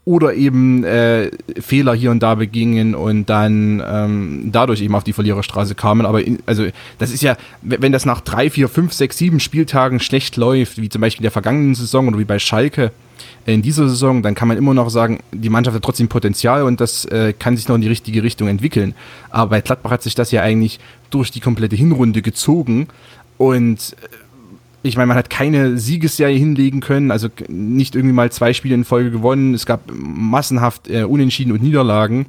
[0.05, 5.13] oder eben äh, Fehler hier und da begingen und dann ähm, dadurch eben auf die
[5.13, 6.05] Verliererstraße kamen.
[6.05, 6.65] Aber in, also
[6.97, 10.89] das ist ja, wenn das nach drei, vier, fünf, sechs, sieben Spieltagen schlecht läuft, wie
[10.89, 12.91] zum Beispiel der vergangenen Saison oder wie bei Schalke
[13.45, 16.81] in dieser Saison, dann kann man immer noch sagen, die Mannschaft hat trotzdem Potenzial und
[16.81, 18.95] das äh, kann sich noch in die richtige Richtung entwickeln.
[19.29, 22.87] Aber bei Gladbach hat sich das ja eigentlich durch die komplette Hinrunde gezogen
[23.37, 24.07] und äh,
[24.85, 28.85] ich meine, man hat keine Siegesserie hinlegen können, also nicht irgendwie mal zwei Spiele in
[28.85, 29.53] Folge gewonnen.
[29.55, 32.27] Es gab massenhaft äh, Unentschieden und Niederlagen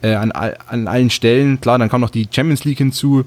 [0.00, 1.60] äh, an, an allen Stellen.
[1.60, 3.24] Klar, dann kam noch die Champions League hinzu.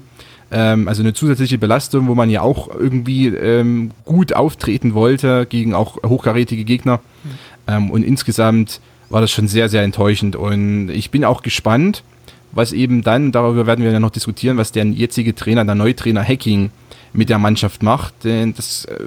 [0.50, 5.74] Ähm, also eine zusätzliche Belastung, wo man ja auch irgendwie ähm, gut auftreten wollte gegen
[5.74, 6.96] auch hochkarätige Gegner.
[6.96, 7.30] Mhm.
[7.68, 10.34] Ähm, und insgesamt war das schon sehr, sehr enttäuschend.
[10.34, 12.02] Und ich bin auch gespannt,
[12.50, 16.24] was eben dann, darüber werden wir ja noch diskutieren, was der jetzige Trainer, der Neutrainer
[16.24, 16.70] Hacking
[17.12, 18.24] mit der Mannschaft macht.
[18.24, 18.98] Denn das, äh,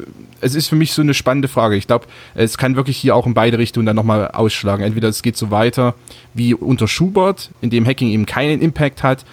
[0.41, 1.75] es ist für mich so eine spannende Frage.
[1.75, 4.83] Ich glaube, es kann wirklich hier auch in beide Richtungen dann nochmal ausschlagen.
[4.83, 5.95] Entweder es geht so weiter
[6.33, 9.25] wie unter Schubert, in dem Hacking eben keinen Impact hat,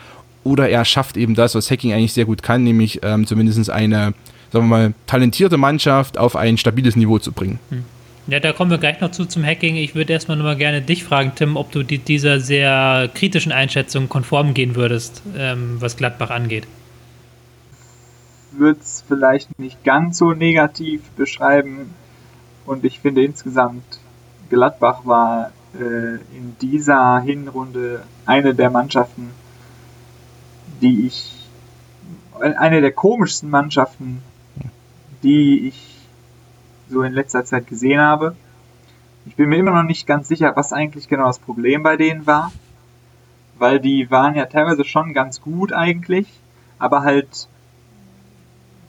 [0.44, 4.12] oder er schafft eben das, was Hacking eigentlich sehr gut kann, nämlich ähm, zumindest eine
[4.52, 7.58] sagen wir mal, talentierte Mannschaft auf ein stabiles Niveau zu bringen.
[7.70, 7.84] Hm.
[8.28, 9.76] Ja, da kommen wir gleich noch zu zum Hacking.
[9.76, 13.50] Ich würde erstmal nur mal gerne dich fragen, Tim, ob du die, dieser sehr kritischen
[13.50, 16.64] Einschätzung konform gehen würdest, ähm, was Gladbach angeht.
[18.52, 21.94] Würde es vielleicht nicht ganz so negativ beschreiben
[22.66, 24.00] und ich finde insgesamt
[24.50, 29.30] Gladbach war äh, in dieser Hinrunde eine der Mannschaften,
[30.80, 31.48] die ich,
[32.38, 34.22] eine der komischsten Mannschaften,
[35.22, 35.98] die ich
[36.88, 38.36] so in letzter Zeit gesehen habe.
[39.24, 42.26] Ich bin mir immer noch nicht ganz sicher, was eigentlich genau das Problem bei denen
[42.26, 42.52] war,
[43.58, 46.26] weil die waren ja teilweise schon ganz gut eigentlich,
[46.78, 47.48] aber halt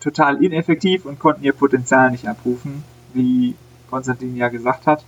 [0.04, 3.56] total ineffektiv und konnten ihr Potenzial nicht abrufen, wie
[3.90, 5.04] Konstantin ja gesagt hat.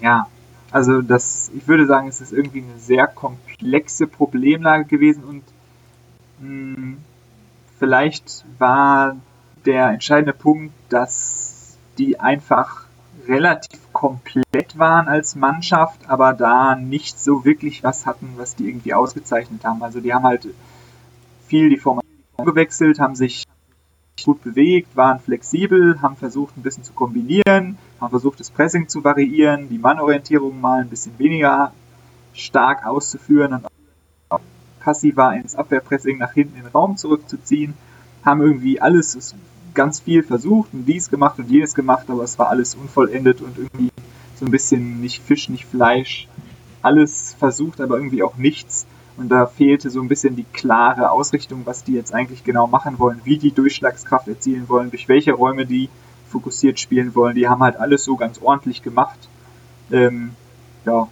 [0.00, 0.28] Ja,
[0.70, 5.42] also das, ich würde sagen, es ist irgendwie eine sehr komplexe Problemlage gewesen und
[6.40, 6.98] mh, hm,
[7.78, 9.16] vielleicht war
[9.64, 12.86] der entscheidende Punkt, dass die einfach
[13.26, 18.94] relativ komplett waren als Mannschaft, aber da nicht so wirklich was hatten, was die irgendwie
[18.94, 19.82] ausgezeichnet haben.
[19.82, 20.48] Also die haben halt
[21.46, 22.07] viel die Formation
[22.44, 23.44] gewechselt, haben sich
[24.24, 29.04] gut bewegt, waren flexibel, haben versucht ein bisschen zu kombinieren, haben versucht das Pressing zu
[29.04, 31.72] variieren, die Mannorientierung mal ein bisschen weniger
[32.32, 33.66] stark auszuführen und
[34.28, 34.40] auch
[34.80, 37.74] passiver ins Abwehrpressing nach hinten in den Raum zurückzuziehen,
[38.24, 39.34] haben irgendwie alles
[39.74, 43.58] ganz viel versucht und dies gemacht und jenes gemacht, aber es war alles unvollendet und
[43.58, 43.90] irgendwie
[44.36, 46.28] so ein bisschen nicht Fisch, nicht Fleisch.
[46.82, 48.86] Alles versucht, aber irgendwie auch nichts.
[49.18, 52.98] Und da fehlte so ein bisschen die klare Ausrichtung, was die jetzt eigentlich genau machen
[53.00, 55.90] wollen, wie die Durchschlagskraft erzielen wollen, durch welche Räume die
[56.28, 57.34] fokussiert spielen wollen.
[57.34, 59.18] Die haben halt alles so ganz ordentlich gemacht.
[59.90, 60.30] Ähm,
[60.86, 61.08] ja.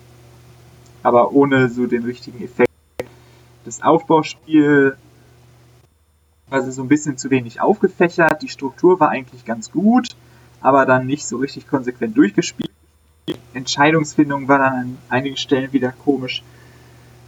[1.02, 2.70] Aber ohne so den richtigen Effekt.
[3.64, 4.96] Das Aufbauspiel
[6.48, 8.42] also so ein bisschen zu wenig aufgefächert.
[8.42, 10.10] Die Struktur war eigentlich ganz gut,
[10.60, 12.70] aber dann nicht so richtig konsequent durchgespielt.
[13.54, 16.44] Entscheidungsfindung war dann an einigen Stellen wieder komisch.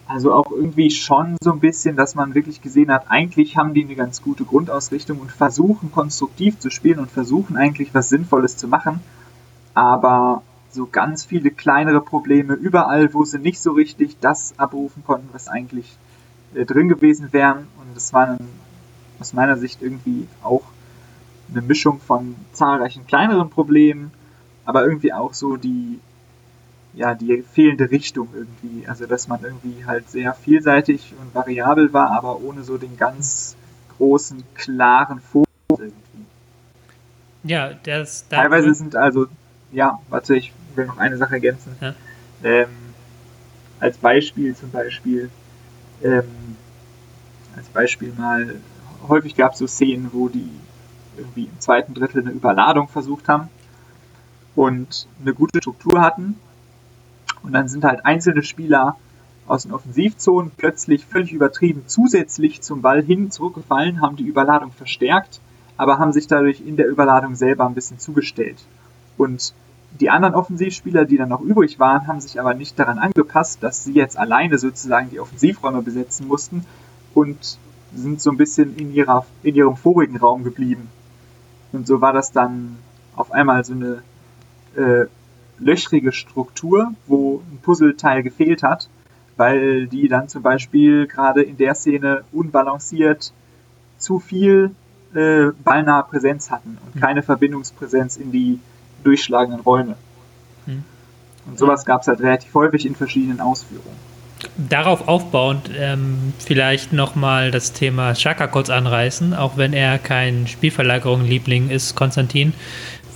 [0.09, 3.85] Also auch irgendwie schon so ein bisschen, dass man wirklich gesehen hat, eigentlich haben die
[3.85, 8.68] eine ganz gute Grundausrichtung und versuchen konstruktiv zu spielen und versuchen eigentlich was Sinnvolles zu
[8.68, 9.01] machen.
[9.75, 15.29] Aber so ganz viele kleinere Probleme überall, wo sie nicht so richtig das abrufen konnten,
[15.33, 15.99] was eigentlich
[16.55, 17.68] äh, drin gewesen wären.
[17.79, 18.49] Und das war dann
[19.21, 20.62] aus meiner Sicht irgendwie auch
[21.51, 24.11] eine Mischung von zahlreichen kleineren Problemen,
[24.64, 26.01] aber irgendwie auch so die,
[26.99, 28.87] ja, die fehlende Richtung irgendwie.
[28.89, 33.57] Also, dass man irgendwie halt sehr vielseitig und variabel war, aber ohne so den ganz
[33.97, 35.93] großen, klaren Fokus irgendwie.
[37.45, 38.27] Ja, das.
[38.29, 39.27] Teilweise sind also,
[39.71, 41.77] ja, warte, ich will noch eine Sache ergänzen.
[41.81, 41.95] Ja.
[42.43, 42.69] Ähm,
[43.79, 45.31] als Beispiel zum Beispiel,
[46.03, 46.57] ähm,
[47.57, 48.57] als Beispiel mal
[49.09, 50.51] häufig gab es so Szenen, wo die
[51.17, 53.49] irgendwie im zweiten Drittel eine Überladung versucht haben
[54.57, 56.41] und eine gute Struktur hatten.
[57.49, 58.97] Und dann sind halt einzelne Spieler
[59.47, 65.41] aus den Offensivzonen plötzlich völlig übertrieben zusätzlich zum Ball hin zurückgefallen, haben die Überladung verstärkt,
[65.79, 68.63] aber haben sich dadurch in der Überladung selber ein bisschen zugestellt.
[69.17, 69.55] Und
[69.99, 73.83] die anderen Offensivspieler, die dann noch übrig waren, haben sich aber nicht daran angepasst, dass
[73.83, 76.67] sie jetzt alleine sozusagen die Offensivräume besetzen mussten
[77.15, 77.57] und
[77.95, 80.91] sind so ein bisschen in, ihrer, in ihrem vorigen Raum geblieben.
[81.73, 82.77] Und so war das dann
[83.17, 84.03] auf einmal so eine
[84.77, 85.07] äh,
[85.61, 88.88] löchrige Struktur, wo ein Puzzleteil gefehlt hat,
[89.37, 93.33] weil die dann zum Beispiel gerade in der Szene unbalanciert
[93.99, 94.73] zu viel
[95.14, 97.01] äh, ballnahe Präsenz hatten und mhm.
[97.01, 98.61] keine Verbindungspräsenz in die
[99.05, 99.97] durchschlagenden Räume.
[100.66, 100.85] Mhm.
[101.47, 104.09] Und sowas gab es halt relativ häufig in verschiedenen Ausführungen.
[104.57, 111.71] Darauf aufbauend ähm, vielleicht nochmal das Thema Chaka kurz anreißen, auch wenn er kein Spielverlagerung-Liebling
[111.71, 112.53] ist, Konstantin.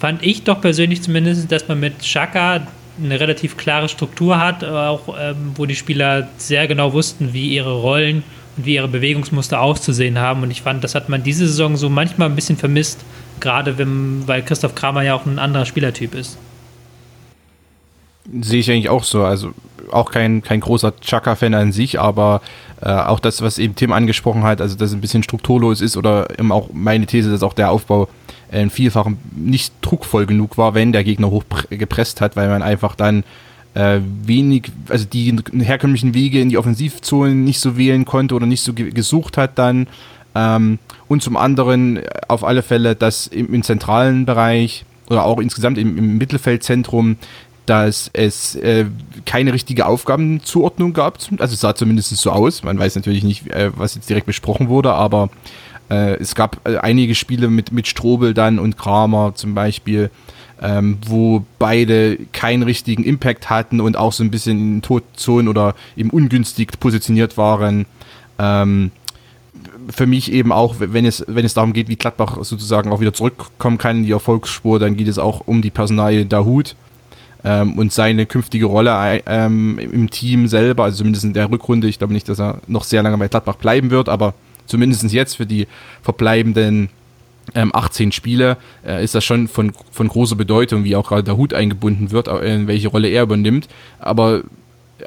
[0.03, 2.67] Fand ich doch persönlich zumindest, dass man mit Chaka
[3.01, 7.73] eine relativ klare Struktur hat, auch ähm, wo die Spieler sehr genau wussten, wie ihre
[7.73, 8.25] Rollen
[8.57, 10.43] und wie ihre Bewegungsmuster auszusehen haben.
[10.43, 12.99] Und ich fand, das hat man diese Saison so manchmal ein bisschen vermisst,
[13.39, 16.37] gerade wenn, weil Christoph Kramer ja auch ein anderer Spielertyp ist.
[18.41, 19.23] Sehe ich eigentlich auch so.
[19.23, 19.53] Also
[19.93, 22.41] auch kein, kein großer Chaka-Fan an sich, aber
[22.81, 25.97] äh, auch das, was eben Tim angesprochen hat, also dass es ein bisschen strukturlos ist
[25.97, 28.09] oder eben auch meine These, dass auch der Aufbau
[28.51, 32.95] äh, vielfach nicht druckvoll genug war, wenn der Gegner hoch gepresst hat, weil man einfach
[32.95, 33.25] dann
[33.75, 38.63] äh, wenig, also die herkömmlichen Wege in die Offensivzone nicht so wählen konnte oder nicht
[38.63, 39.87] so ge gesucht hat dann.
[40.35, 40.79] Ähm,
[41.09, 45.97] und zum anderen auf alle Fälle, dass im, im zentralen Bereich oder auch insgesamt im,
[45.99, 47.17] im Mittelfeldzentrum
[47.67, 48.87] dass es äh,
[49.25, 51.19] keine richtige Aufgabenzuordnung gab.
[51.39, 52.63] Also es sah zumindest so aus.
[52.63, 55.31] Man weiß natürlich nicht, äh, was jetzt direkt besprochen wurde, aber
[55.91, 60.11] Äh, es gab äh, einige Spiele mit, mit Strobel dann und Kramer zum Beispiel,
[60.63, 65.75] ähm, wo beide keinen richtigen Impact hatten und auch so ein bisschen in Todzonen oder
[65.97, 67.85] eben ungünstig positioniert waren.
[68.39, 68.91] Ähm,
[69.91, 73.13] für mich eben auch, wenn es, wenn es darum geht, wie Gladbach sozusagen auch wieder
[73.13, 76.75] zurückkommen kann in die Erfolgsspur, dann geht es auch um die Personalie Dahut
[77.45, 81.89] ähm, und seine künftige Rolle ähm, im Team selber, also zumindest in der Rückrunde.
[81.89, 84.35] Ich glaube nicht, dass er noch sehr lange bei Gladbach bleiben wird, aber
[84.67, 85.67] zumindest jetzt für die
[86.03, 86.89] verbleibenden
[87.55, 91.37] ähm, 18 Spiele äh, ist das schon von, von großer Bedeutung, wie auch gerade der
[91.37, 93.69] Hut eingebunden wird, äh, in welche Rolle er übernimmt.
[93.99, 94.43] Aber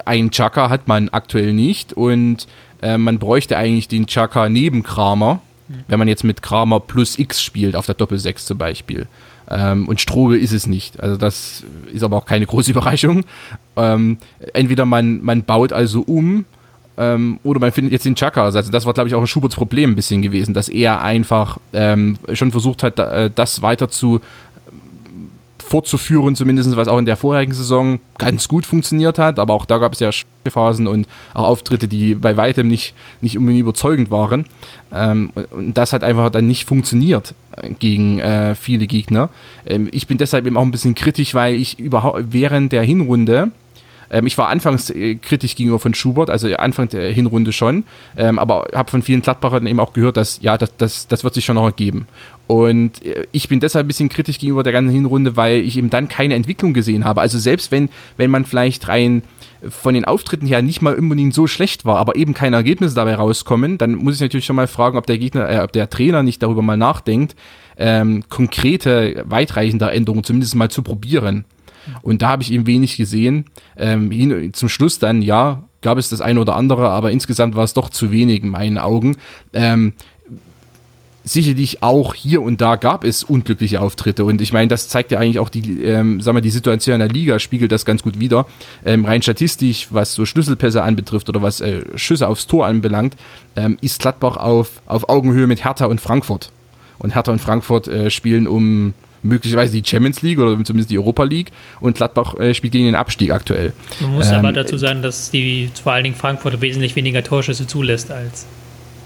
[0.04, 2.48] ein Chaka hat man aktuell nicht und
[2.82, 5.76] äh, man bräuchte eigentlich den Chaka neben Kramer, mhm.
[5.88, 9.08] wenn man jetzt mit Kramer plus X spielt, auf der Doppel-6 zum Beispiel.
[9.50, 11.00] Ähm, und Strobe ist es nicht.
[11.00, 13.24] Also das ist aber auch keine große Überraschung.
[13.76, 14.18] Ähm,
[14.54, 16.46] entweder man, man baut also um
[16.98, 18.46] ähm, oder man findet jetzt den Chaka.
[18.46, 21.58] Also das war, glaube ich, auch ein Schuberts Problem ein bisschen gewesen, dass er einfach
[21.74, 24.22] ähm, schon versucht hat, äh, das weiter zu
[25.66, 29.40] fortzuführen, zumindest was auch in der vorherigen Saison ganz gut funktioniert hat.
[29.40, 30.12] Aber auch da gab es ja
[30.48, 34.46] Phasen und auch Auftritte, die bei weitem nicht, nicht unbedingt überzeugend waren.
[34.94, 37.34] Ähm, und das hat einfach dann nicht funktioniert
[37.80, 39.30] gegen äh, viele Gegner.
[39.66, 43.52] Ähm, ich bin deshalb eben auch ein bisschen kritisch, weil ich überhaupt während der Hinrunde
[44.10, 47.84] ähm, ich war anfangs äh, kritisch gegenüber von Schubert, also Anfang der Hinrunde schon,
[48.18, 51.34] ähm, aber habe von vielen Gladbachern eben auch gehört, dass ja, das, das, das wird
[51.34, 52.08] sich schon noch ergeben.
[52.48, 55.90] Und äh, ich bin deshalb ein bisschen kritisch gegenüber der ganzen Hinrunde, weil ich eben
[55.90, 57.22] dann keine Entwicklung gesehen habe.
[57.22, 59.24] Also selbst wenn, wenn man vielleicht rein
[59.70, 63.16] von den Auftritten her nicht mal unbedingt so schlecht war, aber eben keine Ergebnisse dabei
[63.16, 66.24] rauskommen, dann muss ich natürlich schon mal fragen, ob der Gegner, äh, ob der Trainer
[66.24, 67.36] nicht darüber mal nachdenkt,
[67.78, 71.46] ähm, konkrete, weitreichende Änderungen zumindest mal zu probieren.
[72.02, 73.46] Und da habe ich eben wenig gesehen.
[73.78, 77.64] Ähm, hin, zum Schluss dann, ja, gab es das eine oder andere, aber insgesamt war
[77.64, 79.18] es doch zu wenig in meinen Augen.
[79.54, 79.94] Ähm,
[81.26, 85.20] sicherlich auch hier und da gab es unglückliche Auftritte und ich meine, das zeigt ja
[85.20, 88.20] eigentlich auch die, ähm, sagen wir, die Situation in der Liga spiegelt das ganz gut
[88.20, 88.46] wider.
[88.86, 93.16] Ähm, rein statistisch, was so Schlüsselpässe anbetrifft oder was äh, Schüsse aufs Tor anbelangt,
[93.56, 96.52] ähm, ist Gladbach auf, auf Augenhöhe mit Hertha und Frankfurt.
[97.00, 98.94] Und Hertha und Frankfurt äh, spielen um
[99.26, 102.96] möglicherweise die Champions League oder zumindest die Europa League und Gladbach äh, spielt gegen den
[102.96, 103.74] Abstieg aktuell.
[104.00, 107.68] Man muss ähm, aber dazu sagen, dass die vor allen Dingen Frankfurt wesentlich weniger Torschüsse
[107.68, 108.46] zulässt als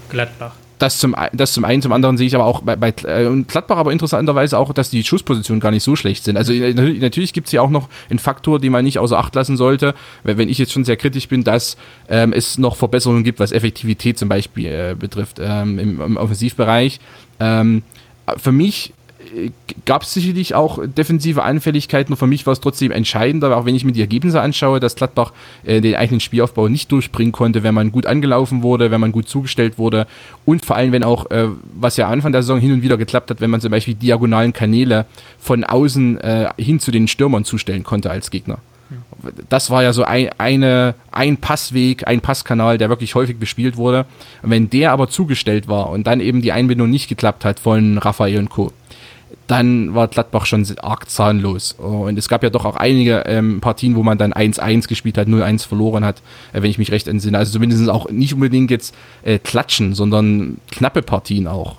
[0.10, 0.54] Gladbach.
[0.80, 3.76] Das zum, das zum einen, zum anderen sehe ich aber auch bei, bei äh, Gladbach
[3.76, 6.38] aber interessanterweise auch, dass die Schusspositionen gar nicht so schlecht sind.
[6.38, 9.36] Also äh, natürlich gibt es hier auch noch einen Faktor, den man nicht außer Acht
[9.36, 11.76] lassen sollte, wenn ich jetzt schon sehr kritisch bin, dass
[12.08, 17.02] ähm, es noch Verbesserungen gibt, was Effektivität zum Beispiel äh, betrifft ähm, im, im, Offensivbereich.
[17.42, 17.84] Ähm,
[18.38, 18.94] für mich
[19.86, 22.16] gab es sicherlich auch defensive Anfälligkeiten.
[22.16, 25.34] Für mich war es trotzdem entscheidender, auch wenn ich mir die Ergebnisse anschaue, dass Gladbach
[25.64, 29.30] äh, den eigenen Spielaufbau nicht durchbringen konnte, wenn man gut angelaufen wurde, wenn man gut
[29.30, 30.08] zugestellt wurde
[30.46, 33.30] und vor allem, wenn auch, äh, was ja Anfang der Saison hin und wieder geklappt
[33.30, 35.06] hat, wenn man zum Beispiel diagonalen Kanäle
[35.40, 38.60] von außen äh, hin zu den Stürmern zustellen konnte als Gegner.
[39.50, 44.06] Das war ja so ein, eine, ein Passweg, ein Passkanal, der wirklich häufig bespielt wurde.
[44.42, 48.40] Wenn der aber zugestellt war und dann eben die Einbindung nicht geklappt hat von Raphael
[48.40, 48.72] und Co.,
[49.48, 51.74] dann war Gladbach schon arg zahnlos.
[51.74, 55.28] Und es gab ja doch auch einige ähm, Partien, wo man dann 1-1 gespielt hat,
[55.28, 56.22] 0-1 verloren hat,
[56.54, 57.38] äh, wenn ich mich recht entsinne.
[57.38, 61.78] Also zumindest auch nicht unbedingt jetzt äh, klatschen, sondern knappe Partien auch.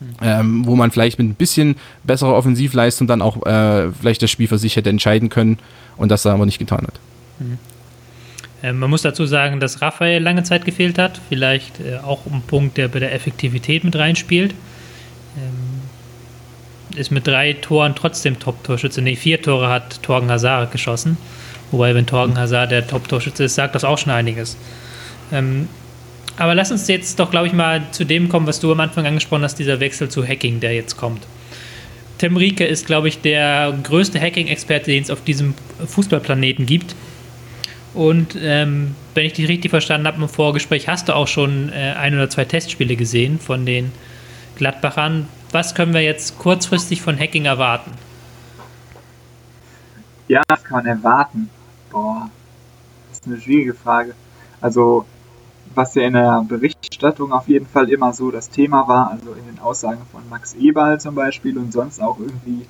[0.00, 0.06] Mhm.
[0.20, 4.48] Ähm, wo man vielleicht mit ein bisschen besserer Offensivleistung dann auch äh, vielleicht das Spiel
[4.48, 5.58] für sich hätte entscheiden können
[5.96, 6.94] und das dann aber nicht getan hat.
[7.38, 7.58] Mhm.
[8.62, 11.20] Man muss dazu sagen, dass Raphael lange Zeit gefehlt hat.
[11.28, 14.54] Vielleicht äh, auch ein Punkt, der bei der Effektivität mit reinspielt.
[15.36, 15.71] Ähm,
[16.96, 19.02] ist mit drei Toren trotzdem Top-Torschütze.
[19.02, 21.16] Nee, vier Tore hat Torgen Hazard geschossen.
[21.70, 24.56] Wobei, wenn Torgen Hazard der Top-Torschütze ist, sagt das auch schon einiges.
[25.32, 25.68] Ähm,
[26.36, 29.06] aber lass uns jetzt doch, glaube ich, mal zu dem kommen, was du am Anfang
[29.06, 31.22] angesprochen hast, dieser Wechsel zu Hacking, der jetzt kommt.
[32.18, 35.54] Tim Rieke ist, glaube ich, der größte Hacking-Experte, den es auf diesem
[35.86, 36.94] Fußballplaneten gibt.
[37.94, 41.94] Und ähm, wenn ich dich richtig verstanden habe im Vorgespräch, hast du auch schon äh,
[41.98, 43.92] ein oder zwei Testspiele gesehen von den
[44.56, 45.26] Gladbachern.
[45.52, 47.92] Was können wir jetzt kurzfristig von Hacking erwarten?
[50.26, 51.50] Ja, was kann man erwarten?
[51.90, 52.30] Boah,
[53.10, 54.14] das ist eine schwierige Frage.
[54.62, 55.04] Also,
[55.74, 59.44] was ja in der Berichterstattung auf jeden Fall immer so das Thema war, also in
[59.44, 62.64] den Aussagen von Max Eberl zum Beispiel und sonst auch irgendwie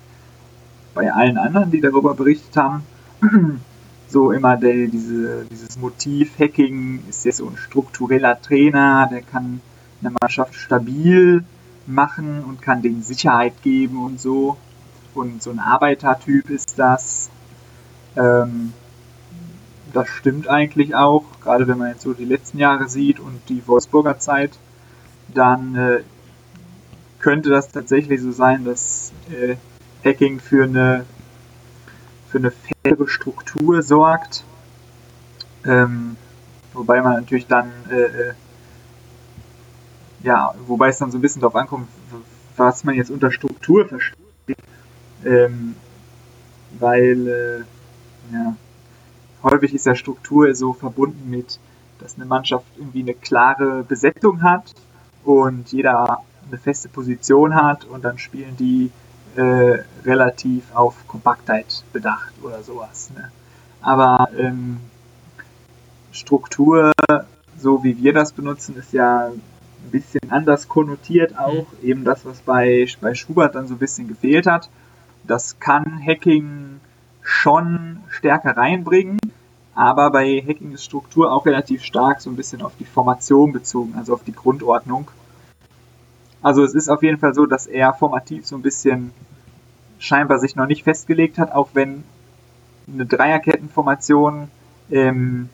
[0.92, 2.82] bei allen anderen, die darüber berichtet haben,
[4.08, 9.60] so immer der, diese, dieses Motiv Hacking ist jetzt so ein struktureller Trainer, der kann
[10.00, 11.44] eine Mannschaft stabil
[11.86, 14.56] machen und kann denen Sicherheit geben und so.
[15.14, 17.30] Und so ein Arbeitertyp ist das.
[18.16, 18.72] Ähm,
[19.92, 23.66] das stimmt eigentlich auch, gerade wenn man jetzt so die letzten Jahre sieht und die
[23.66, 24.52] Wolfsburger Zeit,
[25.34, 26.02] dann äh,
[27.20, 29.56] könnte das tatsächlich so sein, dass äh,
[30.04, 31.04] Hacking für eine
[32.28, 34.44] für eine faire Struktur sorgt.
[35.64, 36.16] Ähm,
[36.72, 38.32] wobei man natürlich dann äh, äh,
[40.22, 41.88] ja, wobei es dann so ein bisschen darauf ankommt,
[42.56, 44.18] was man jetzt unter Struktur versteht.
[45.24, 45.76] Ähm,
[46.78, 48.56] weil äh, ja,
[49.42, 51.58] häufig ist ja Struktur so verbunden mit,
[51.98, 54.74] dass eine Mannschaft irgendwie eine klare Besetzung hat
[55.24, 56.18] und jeder
[56.48, 58.90] eine feste Position hat und dann spielen die
[59.36, 63.10] äh, relativ auf Kompaktheit bedacht oder sowas.
[63.14, 63.30] Ne?
[63.80, 64.78] Aber ähm,
[66.10, 66.92] Struktur,
[67.58, 69.30] so wie wir das benutzen, ist ja
[69.84, 71.66] ein bisschen anders konnotiert auch.
[71.80, 71.88] Mhm.
[71.88, 74.68] Eben das, was bei, bei Schubert dann so ein bisschen gefehlt hat.
[75.24, 76.80] Das kann Hacking
[77.22, 79.18] schon stärker reinbringen,
[79.74, 83.94] aber bei Hacking ist Struktur auch relativ stark so ein bisschen auf die Formation bezogen,
[83.96, 85.08] also auf die Grundordnung.
[86.42, 89.12] Also es ist auf jeden Fall so, dass er formativ so ein bisschen
[90.00, 92.02] scheinbar sich noch nicht festgelegt hat, auch wenn
[92.92, 94.50] eine Dreierkettenformation
[94.90, 95.48] ähm,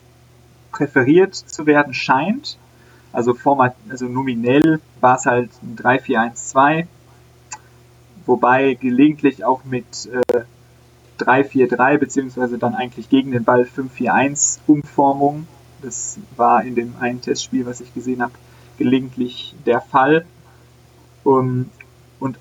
[0.71, 2.57] präferiert zu werden scheint.
[3.11, 6.85] Also, format, also nominell war es halt ein 3-4-1-2,
[8.25, 10.41] wobei gelegentlich auch mit äh,
[11.19, 15.47] 3-4-3 beziehungsweise dann eigentlich gegen den Ball 5-4-1 Umformung.
[15.81, 18.33] Das war in dem einen Testspiel, was ich gesehen habe,
[18.77, 20.25] gelegentlich der Fall.
[21.23, 21.69] Um,
[22.19, 22.37] und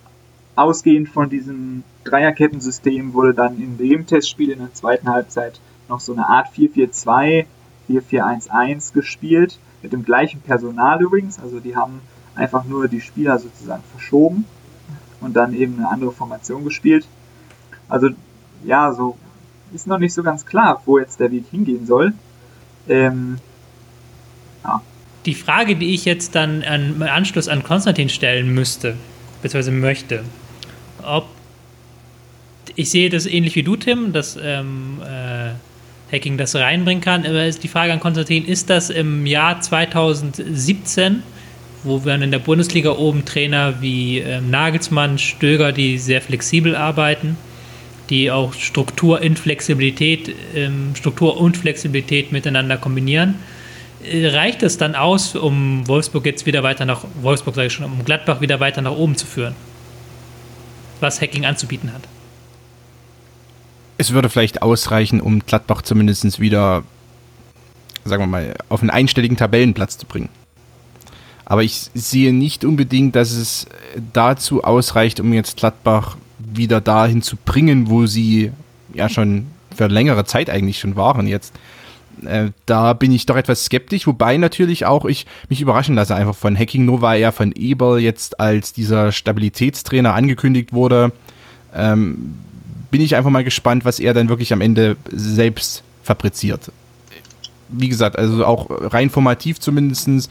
[0.54, 6.12] ausgehend von diesem Dreierkettensystem wurde dann in dem Testspiel in der zweiten Halbzeit noch so
[6.12, 7.46] eine Art 4-4-2,
[7.88, 11.38] 4-4-1-1 gespielt, mit dem gleichen Personal übrigens.
[11.38, 12.00] Also die haben
[12.34, 14.44] einfach nur die Spieler sozusagen verschoben
[15.20, 17.06] und dann eben eine andere Formation gespielt.
[17.88, 18.10] Also
[18.64, 19.16] ja, so
[19.72, 22.12] ist noch nicht so ganz klar, wo jetzt der Weg hingehen soll.
[22.88, 23.38] Ähm,
[24.64, 24.82] ja.
[25.26, 28.96] Die Frage, die ich jetzt dann im Anschluss an Konstantin stellen müsste,
[29.42, 30.24] beziehungsweise möchte,
[31.02, 31.26] ob
[32.76, 35.50] ich sehe das ähnlich wie du, Tim, dass ähm, äh,
[36.12, 37.26] Hacking das reinbringen kann.
[37.26, 41.22] Aber ist die Frage an Konstantin, ist das im Jahr 2017,
[41.84, 47.36] wo wir in der Bundesliga oben Trainer wie ähm, Nagelsmann, Stöger, die sehr flexibel arbeiten,
[48.10, 53.36] die auch Struktur in Flexibilität, ähm, Struktur und Flexibilität miteinander kombinieren.
[54.02, 57.84] Äh, reicht es dann aus, um Wolfsburg jetzt wieder weiter nach Wolfsburg sage ich schon,
[57.84, 59.54] um Gladbach wieder weiter nach oben zu führen?
[61.00, 62.02] Was Hacking anzubieten hat.
[63.98, 66.84] Es würde vielleicht ausreichen, um Gladbach zumindest wieder,
[68.04, 70.28] sagen wir mal, auf einen einstelligen Tabellenplatz zu bringen.
[71.44, 73.66] Aber ich sehe nicht unbedingt, dass es
[74.12, 78.52] dazu ausreicht, um jetzt Gladbach wieder dahin zu bringen, wo sie
[78.94, 81.54] ja schon für längere Zeit eigentlich schon waren jetzt.
[82.24, 86.34] Äh, da bin ich doch etwas skeptisch, wobei natürlich auch ich mich überraschen lasse einfach
[86.34, 91.12] von Hacking, weil er von Eberl jetzt als dieser Stabilitätstrainer angekündigt wurde,
[91.74, 92.34] ähm,
[92.90, 96.72] bin ich einfach mal gespannt, was er dann wirklich am Ende selbst fabriziert.
[97.68, 100.30] Wie gesagt, also auch rein formativ zumindestens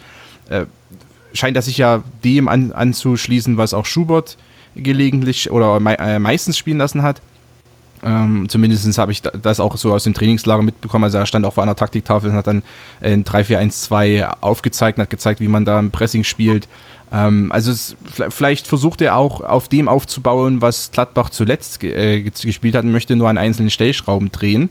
[0.49, 0.65] äh,
[1.33, 4.37] scheint er sich ja dem an, anzuschließen, was auch Schubert
[4.75, 7.21] gelegentlich oder me äh, meistens spielen lassen hat.
[8.03, 11.05] Ähm, Zumindest habe ich das auch so aus dem Trainingslager mitbekommen.
[11.05, 12.63] Also er stand auch vor einer Taktiktafel und hat dann
[13.01, 16.67] in 3-4-1-2 aufgezeigt und hat gezeigt, wie man da im Pressing spielt.
[17.11, 17.95] Ähm, also es,
[18.29, 23.15] vielleicht versucht er auch auf dem aufzubauen, was Gladbach zuletzt äh, gespielt hat und möchte
[23.15, 24.69] nur an einzelnen Stellschrauben drehen.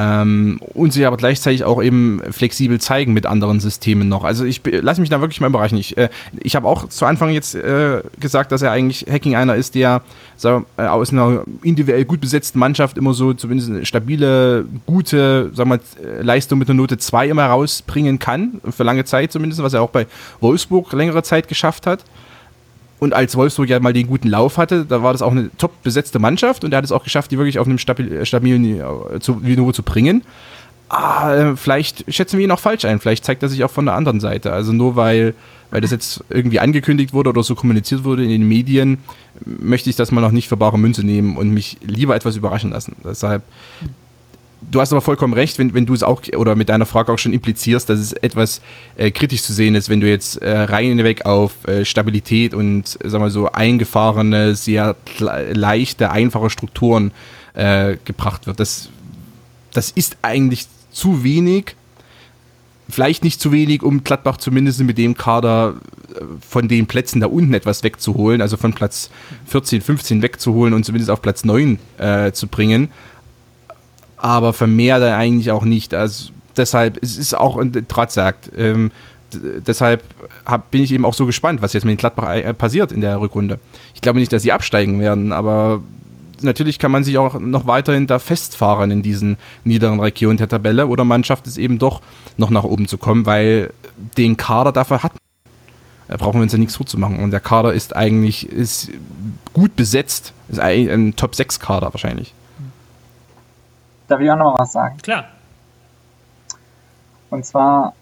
[0.00, 4.22] Ähm, und sie aber gleichzeitig auch eben flexibel zeigen mit anderen Systemen noch.
[4.22, 5.76] Also ich lasse mich da wirklich mal überraschen.
[5.76, 9.56] Ich, äh, ich habe auch zu Anfang jetzt äh, gesagt, dass er eigentlich Hacking einer
[9.56, 10.02] ist, der
[10.36, 15.66] so, äh, aus einer individuell gut besetzten Mannschaft immer so zumindest eine stabile, gute sag
[15.66, 15.80] mal,
[16.20, 19.90] Leistung mit einer Note 2 immer rausbringen kann, für lange Zeit zumindest, was er auch
[19.90, 20.06] bei
[20.40, 22.04] Wolfsburg längere Zeit geschafft hat.
[23.00, 25.82] Und als Wolfsburg ja mal den guten Lauf hatte, da war das auch eine top
[25.82, 29.72] besetzte Mannschaft und er hat es auch geschafft, die wirklich auf einem stabil, stabilen Niveau
[29.72, 30.22] zu bringen.
[30.88, 32.98] Ah, äh, vielleicht schätzen wir ihn auch falsch ein.
[32.98, 34.52] Vielleicht zeigt er sich auch von der anderen Seite.
[34.52, 35.34] Also nur weil,
[35.70, 38.98] weil das jetzt irgendwie angekündigt wurde oder so kommuniziert wurde in den Medien,
[39.44, 42.70] möchte ich das mal noch nicht für bare Münze nehmen und mich lieber etwas überraschen
[42.70, 42.96] lassen.
[43.04, 43.42] Deshalb
[44.60, 47.18] du hast aber vollkommen recht, wenn, wenn du es auch oder mit deiner Frage auch
[47.18, 48.60] schon implizierst, dass es etwas
[48.96, 53.24] äh, kritisch zu sehen ist, wenn du jetzt äh, reinweg auf äh, Stabilität und sagen
[53.24, 57.12] wir so eingefahrene, sehr leichte, einfache Strukturen
[57.54, 58.60] äh, gebracht wird.
[58.60, 58.90] Das,
[59.72, 61.76] das ist eigentlich zu wenig.
[62.90, 65.74] Vielleicht nicht zu wenig, um Gladbach zumindest mit dem Kader
[66.14, 69.10] äh, von den Plätzen da unten etwas wegzuholen, also von Platz
[69.46, 72.88] 14, 15 wegzuholen und zumindest auf Platz 9 äh, zu bringen
[74.18, 75.94] aber vermehrt er eigentlich auch nicht.
[75.94, 78.90] Also deshalb, es ist auch, Trat sagt, ähm,
[79.32, 80.02] deshalb
[80.44, 83.20] hab, bin ich eben auch so gespannt, was jetzt mit Gladbach äh, passiert in der
[83.20, 83.58] Rückrunde.
[83.94, 85.80] Ich glaube nicht, dass sie absteigen werden, aber
[86.42, 90.86] natürlich kann man sich auch noch weiterhin da festfahren in diesen niederen Regionen der Tabelle
[90.86, 92.00] oder man schafft es eben doch
[92.36, 93.72] noch nach oben zu kommen, weil
[94.16, 95.12] den Kader dafür hat.
[96.08, 97.18] Da brauchen wir uns ja nichts vorzumachen.
[97.18, 98.90] Und der Kader ist eigentlich ist
[99.52, 100.32] gut besetzt.
[100.48, 102.32] Ist ein Top-6-Kader wahrscheinlich.
[104.08, 104.96] Darf ich auch noch mal was sagen?
[104.98, 105.26] Klar.
[107.30, 107.94] Und zwar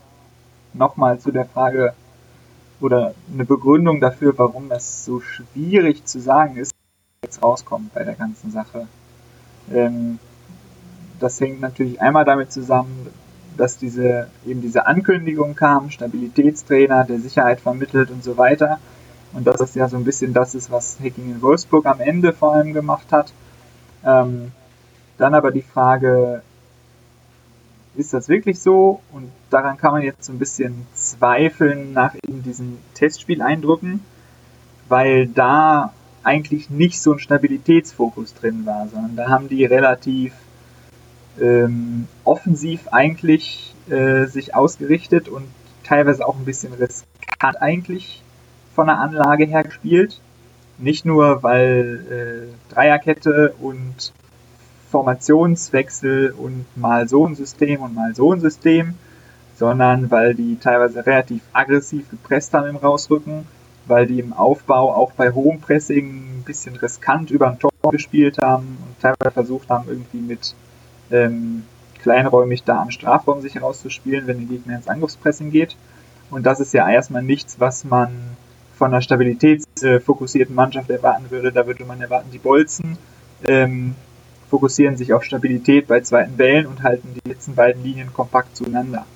[0.72, 1.94] nochmal zu der Frage
[2.80, 6.72] oder eine Begründung dafür, warum es so schwierig zu sagen ist,
[7.22, 8.86] jetzt rauskommt bei der ganzen Sache.
[9.72, 10.20] Ähm,
[11.18, 13.08] das hängt natürlich einmal damit zusammen,
[13.56, 18.78] dass diese eben diese Ankündigung kam, Stabilitätstrainer, der Sicherheit vermittelt und so weiter.
[19.32, 22.32] Und dass das ja so ein bisschen das ist, was Hacking in Wolfsburg am Ende
[22.32, 23.32] vor allem gemacht hat.
[24.04, 24.52] Ähm,
[25.18, 26.42] dann aber die Frage,
[27.96, 29.00] ist das wirklich so?
[29.12, 34.00] Und daran kann man jetzt so ein bisschen zweifeln nach eben diesen Testspieleindrücken,
[34.88, 35.92] weil da
[36.22, 40.34] eigentlich nicht so ein Stabilitätsfokus drin war, sondern da haben die relativ
[41.40, 45.44] ähm, offensiv eigentlich äh, sich ausgerichtet und
[45.84, 48.22] teilweise auch ein bisschen riskant eigentlich
[48.74, 50.20] von der Anlage her gespielt.
[50.78, 54.12] Nicht nur, weil äh, Dreierkette und
[54.96, 58.94] Formationswechsel und mal so ein System und mal so ein System,
[59.54, 63.46] sondern weil die teilweise relativ aggressiv gepresst haben im Rausrücken,
[63.84, 68.38] weil die im Aufbau auch bei hohem Pressing ein bisschen riskant über ein Tor gespielt
[68.38, 70.54] haben und teilweise versucht haben, irgendwie mit
[71.10, 71.64] ähm,
[72.00, 75.76] kleinräumig da am Strafraum sich herauszuspielen, wenn der Gegner ins Angriffspressing geht.
[76.30, 78.16] Und das ist ja erstmal nichts, was man
[78.78, 81.52] von einer stabilitätsfokussierten Mannschaft erwarten würde.
[81.52, 82.96] Da würde man erwarten, die Bolzen
[83.44, 83.94] ähm,
[84.50, 89.06] fokussieren sich auf Stabilität bei zweiten Bällen und halten die letzten beiden Linien kompakt zueinander.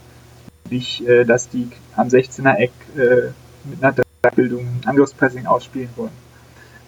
[0.68, 3.30] Nicht, äh, dass die am 16er Eck äh,
[3.64, 3.94] mit einer
[4.34, 6.12] Bildung Angriffspressing ausspielen wollen.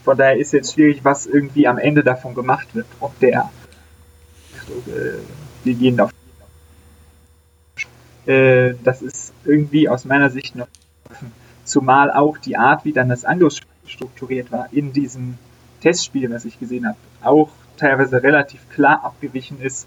[0.05, 2.87] Von daher ist jetzt schwierig, was irgendwie am Ende davon gemacht wird.
[3.01, 3.51] Ob der
[4.89, 5.19] äh,
[5.65, 6.11] wir gehen auf
[8.27, 10.69] äh, das ist irgendwie aus meiner Sicht noch
[11.11, 11.33] offen.
[11.65, 15.39] Zumal auch die Art, wie dann das Angriff strukturiert war in diesem
[15.81, 19.87] Testspiel, was ich gesehen habe, auch teilweise relativ klar abgewichen ist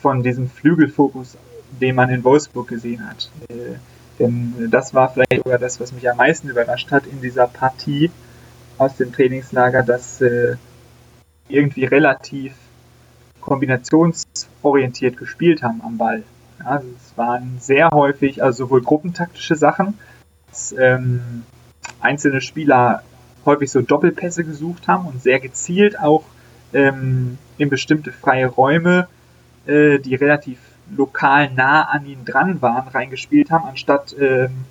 [0.00, 1.36] von diesem Flügelfokus,
[1.80, 3.30] den man in Wolfsburg gesehen hat.
[3.48, 3.76] Äh,
[4.18, 8.10] denn das war vielleicht sogar das, was mich am meisten überrascht hat in dieser Partie
[8.78, 10.56] aus dem Trainingslager, dass äh,
[11.48, 12.54] irgendwie relativ
[13.40, 16.22] kombinationsorientiert gespielt haben am Ball.
[16.64, 19.98] Also es waren sehr häufig, also sowohl gruppentaktische Sachen,
[20.48, 21.44] dass ähm,
[22.00, 23.02] einzelne Spieler
[23.44, 26.24] häufig so Doppelpässe gesucht haben und sehr gezielt auch
[26.72, 29.08] ähm, in bestimmte freie Räume,
[29.66, 30.58] äh, die relativ
[30.94, 34.64] lokal nah an ihnen dran waren, reingespielt haben, anstatt ähm,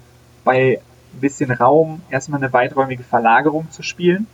[0.43, 0.81] bei
[1.13, 4.27] ein bisschen Raum erstmal eine weiträumige Verlagerung zu spielen.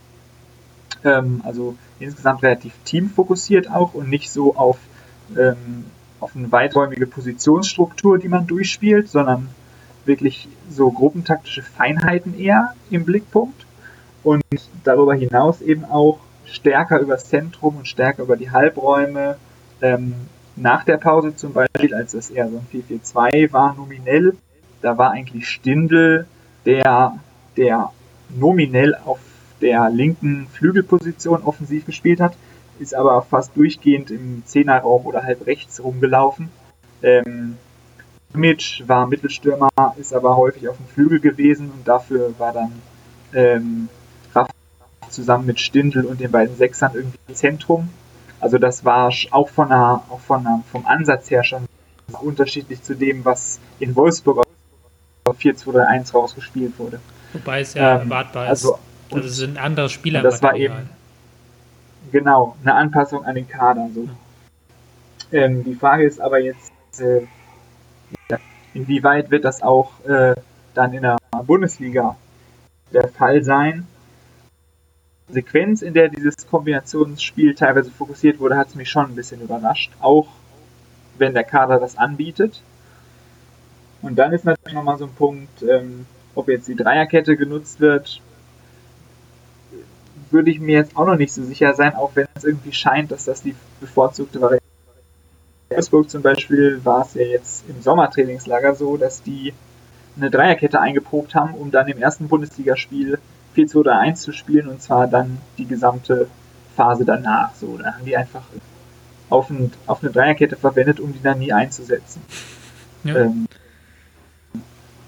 [1.03, 4.77] Ähm, also insgesamt relativ teamfokussiert auch und nicht so auf,
[5.37, 5.85] ähm,
[6.19, 9.49] auf eine weiträumige Positionsstruktur, die man durchspielt, sondern
[10.05, 13.65] wirklich so gruppentaktische Feinheiten eher im Blickpunkt
[14.23, 14.43] und
[14.83, 16.19] darüber hinaus eben auch
[16.57, 19.37] stärker übers Zentrum und stärker über die Halbräume.
[19.81, 20.13] Ähm,
[20.55, 24.35] nach der Pause zum Beispiel, als es eher so ein 4-4-2 war, nominell,
[24.81, 26.27] da war eigentlich Stindel
[26.65, 27.19] der,
[27.55, 27.91] der
[28.29, 29.19] nominell auf
[29.61, 32.35] der linken Flügelposition offensiv gespielt hat,
[32.79, 36.49] ist aber fast durchgehend im Zehnerraum oder halb rechts rumgelaufen.
[37.01, 37.57] Ähm,
[38.33, 42.71] Mitch war Mittelstürmer, ist aber häufig auf dem Flügel gewesen und dafür war dann
[43.33, 43.89] ähm,
[45.09, 47.89] zusammen mit Stindl und den beiden Sechsern irgendwie im Zentrum.
[48.39, 51.65] Also das war auch von einer, auch von einer, vom Ansatz her schon
[52.21, 54.45] unterschiedlich zu dem, was in Wolfsburg
[55.25, 56.99] auf 4-2-3-1 rausgespielt wurde.
[57.33, 58.49] Wobei es ja ähm, erwartbar ist.
[58.49, 58.79] Also,
[59.09, 60.21] das sind andere Spieler.
[60.21, 60.89] Das war eben
[62.11, 63.89] genau eine Anpassung an den Kader.
[63.93, 64.03] So.
[65.31, 65.43] Ja.
[65.43, 67.27] Ähm, die Frage ist aber jetzt, äh,
[68.73, 70.35] inwieweit wird das auch äh,
[70.73, 72.15] dann in der Bundesliga
[72.93, 73.87] der Fall sein?
[75.29, 79.91] Sequenz, in der dieses Kombinationsspiel teilweise fokussiert wurde, hat es mich schon ein bisschen überrascht.
[79.99, 80.27] Auch
[81.17, 82.61] wenn der Kader das anbietet.
[84.01, 86.05] Und dann ist natürlich nochmal so ein Punkt, ähm,
[86.35, 88.21] ob jetzt die Dreierkette genutzt wird,
[90.29, 93.11] würde ich mir jetzt auch noch nicht so sicher sein, auch wenn es irgendwie scheint,
[93.11, 95.69] dass das die bevorzugte Variante ist.
[95.69, 99.53] In Wolfsburg zum Beispiel war es ja jetzt im Sommertrainingslager so, dass die
[100.15, 103.19] eine Dreierkette eingeprobt haben, um dann im ersten Bundesligaspiel
[103.57, 106.27] 4-2-3-1 zu spielen und zwar dann die gesamte
[106.75, 107.53] Phase danach.
[107.55, 108.43] So, da haben die einfach
[109.29, 112.21] auf, ein, auf eine Dreierkette verwendet, um die dann nie einzusetzen.
[113.03, 113.15] Ja.
[113.15, 113.47] Ähm,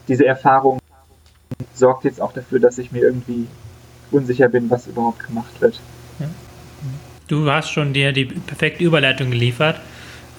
[0.08, 0.80] diese Erfahrung
[1.74, 3.48] sorgt jetzt auch dafür, dass ich mir irgendwie
[4.12, 5.80] unsicher bin, was überhaupt gemacht wird.
[7.28, 9.80] Du hast schon dir die perfekte Überleitung geliefert.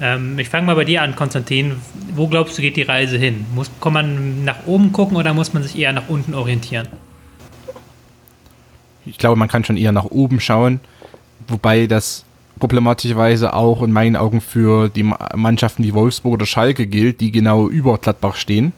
[0.00, 1.76] Ähm, ich fange mal bei dir an, Konstantin.
[2.14, 3.46] Wo glaubst du, geht die Reise hin?
[3.54, 6.88] Muss, kann man nach oben gucken oder muss man sich eher nach unten orientieren?
[9.10, 10.80] Ich glaube, man kann schon eher nach oben schauen,
[11.48, 12.24] wobei das
[12.58, 15.02] problematischerweise auch in meinen Augen für die
[15.34, 18.72] Mannschaften wie Wolfsburg oder Schalke gilt, die genau über Gladbach stehen.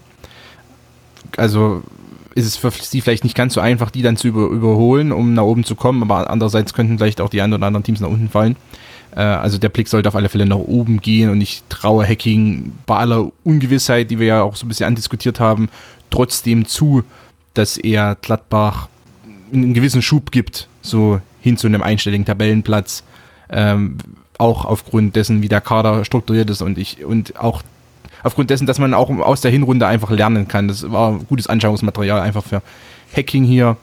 [1.36, 1.82] Also
[2.34, 5.34] ist es für sie vielleicht nicht ganz so einfach, die dann zu über, überholen, um
[5.34, 8.08] nach oben zu kommen, aber andererseits könnten vielleicht auch die ein oder anderen Teams nach
[8.08, 8.56] unten fallen.
[9.14, 12.72] Äh, also der Blick sollte auf alle Fälle nach oben gehen und ich traue Hacking
[12.86, 15.68] bei aller Ungewissheit, die wir ja auch so ein bisschen andiskutiert haben,
[16.10, 17.04] trotzdem zu,
[17.54, 18.88] dass er Gladbach
[19.52, 23.04] einen gewissen Schub gibt, so hin zu einem einstelligen Tabellenplatz.
[23.50, 23.98] Ähm,
[24.38, 27.62] auch aufgrund dessen, wie der Kader strukturiert ist und ich und auch
[28.22, 30.68] aufgrund dessen, dass man auch aus der Hinrunde einfach lernen kann.
[30.68, 32.62] Das war gutes Anschauungsmaterial einfach für
[33.14, 33.76] Hacking hier.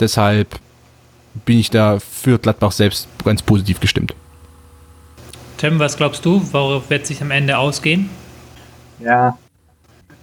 [0.00, 0.58] Deshalb
[1.44, 4.14] bin ich da für Gladbach selbst ganz positiv gestimmt.
[5.58, 6.42] Tim, was glaubst du?
[6.52, 8.08] Worauf wird sich am Ende ausgehen?
[8.98, 9.38] Ja,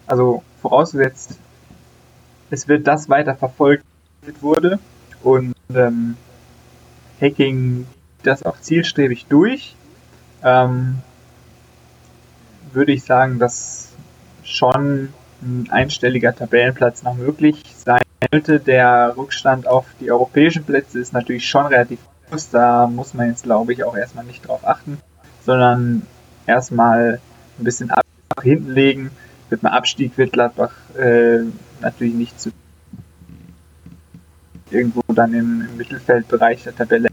[0.08, 1.38] also vorausgesetzt,
[2.50, 3.84] es wird das weiter verfolgt
[4.42, 4.80] wurde
[5.24, 6.16] und ähm,
[7.22, 7.88] Hacking
[8.24, 9.76] das auch zielstrebig durch.
[10.44, 11.00] Ähm,
[12.74, 13.94] würde ich sagen, dass
[14.44, 18.02] schon ein einstelliger Tabellenplatz noch möglich sein
[18.32, 18.60] sollte.
[18.60, 22.00] Der Rückstand auf die europäischen Plätze ist natürlich schon relativ
[22.30, 22.50] groß.
[22.50, 24.98] Da muss man jetzt, glaube ich, auch erstmal nicht drauf achten,
[25.46, 26.04] sondern
[26.46, 27.20] erstmal
[27.60, 28.04] ein bisschen ab
[28.36, 29.12] nach hinten legen.
[29.50, 31.40] Mit einem Abstieg wird Gladbach äh,
[31.82, 32.52] natürlich nicht zu
[34.72, 37.10] irgendwo dann im, im Mittelfeldbereich der Tabelle.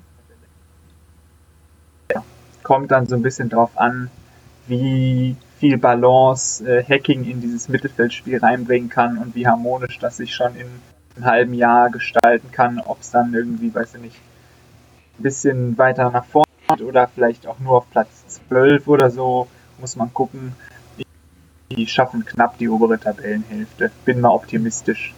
[2.62, 4.10] Kommt dann so ein bisschen drauf an,
[4.66, 10.34] wie viel Balance äh, Hacking in dieses Mittelfeldspiel reinbringen kann und wie harmonisch das sich
[10.34, 10.66] schon in
[11.16, 14.16] einem halben Jahr gestalten kann, ob es dann irgendwie, weiß ich nicht,
[15.18, 18.08] ein bisschen weiter nach vorne geht oder vielleicht auch nur auf Platz
[18.48, 19.46] 12 oder so,
[19.78, 20.54] muss man gucken.
[21.70, 23.90] Die schaffen knapp die obere Tabellenhälfte.
[24.04, 25.14] Bin mal optimistisch,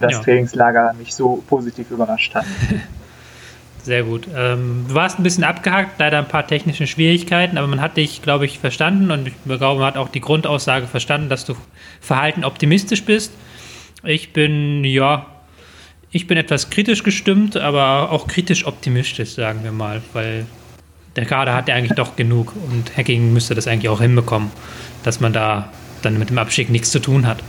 [0.00, 0.20] dass ja.
[0.20, 2.44] Trainingslager mich so positiv überrascht hat.
[3.82, 4.28] Sehr gut.
[4.34, 8.20] Ähm, du warst ein bisschen abgehakt, leider ein paar technische Schwierigkeiten, aber man hat dich,
[8.20, 11.54] glaube ich, verstanden und ich glaube, man hat auch die Grundaussage verstanden, dass du
[12.00, 13.32] verhalten optimistisch bist.
[14.04, 15.26] Ich bin, ja,
[16.10, 20.46] ich bin etwas kritisch gestimmt, aber auch kritisch optimistisch, sagen wir mal, weil
[21.16, 24.50] der Kader hat ja eigentlich doch genug und Hacking müsste das eigentlich auch hinbekommen,
[25.02, 25.72] dass man da
[26.02, 27.42] dann mit dem Abschick nichts zu tun hat.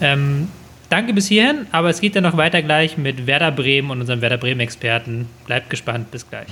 [0.00, 0.48] Ähm,
[0.90, 4.22] Danke bis hierhin, aber es geht ja noch weiter gleich mit Werder Bremen und unserem
[4.22, 5.26] Werder Bremen-Experten.
[5.44, 6.48] Bleibt gespannt, bis gleich.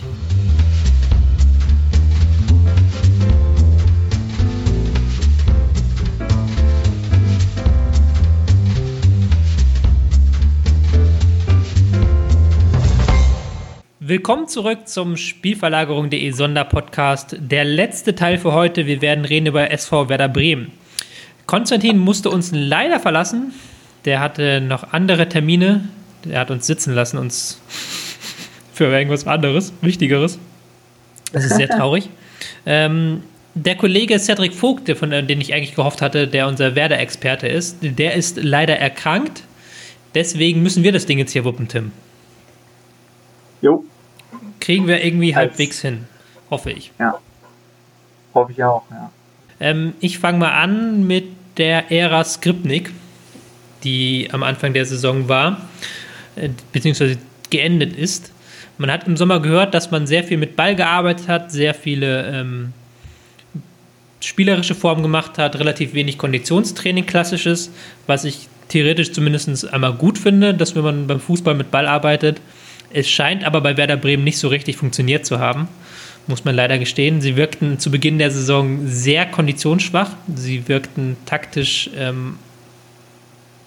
[14.01, 17.39] Willkommen zurück zum Spielverlagerung.de Sonderpodcast.
[17.41, 18.87] Der letzte Teil für heute.
[18.87, 20.73] Wir werden reden über SV Werder Bremen.
[21.47, 23.55] Konstantin musste uns leider verlassen
[24.07, 25.89] der hatte noch andere Termine.
[26.25, 27.61] Der hat uns sitzen lassen, uns
[28.73, 30.39] für irgendwas anderes, Wichtigeres.
[31.33, 32.09] Das ist sehr traurig.
[32.65, 33.23] ähm,
[33.55, 38.15] der Kollege Cedric Vogt, von dem ich eigentlich gehofft hatte, der unser Werder-Experte ist, der
[38.15, 39.45] ist leider erkrankt.
[40.15, 41.93] Deswegen müssen wir das Ding jetzt hier wuppen, Tim.
[43.63, 43.83] Jo.
[44.61, 46.05] Kriegen wir irgendwie Als, halbwegs hin.
[46.51, 46.93] Hoffe ich.
[46.99, 47.19] Ja.
[48.35, 49.11] Hoffe ich auch, ja.
[49.59, 51.25] Ähm, ich fange mal an mit
[51.57, 52.93] der Ära Skripnik
[53.87, 55.69] die am Anfang der Saison war,
[56.35, 57.17] äh, beziehungsweise
[57.51, 58.33] geendet ist.
[58.79, 62.27] Man hat im Sommer gehört, dass man sehr viel mit Ball gearbeitet hat, sehr viele
[62.27, 62.73] ähm,
[64.21, 67.71] spielerische Formen gemacht hat, relativ wenig Konditionstraining klassisches,
[68.07, 72.41] was ich theoretisch zumindest einmal gut finde, dass wenn man beim Fußball mit Ball arbeitet.
[72.93, 75.69] Es scheint aber bei Werder Bremen nicht so richtig funktioniert zu haben,
[76.27, 77.21] muss man leider gestehen.
[77.21, 82.39] Sie wirkten zu Beginn der Saison sehr konditionsschwach, sie wirkten taktisch ähm,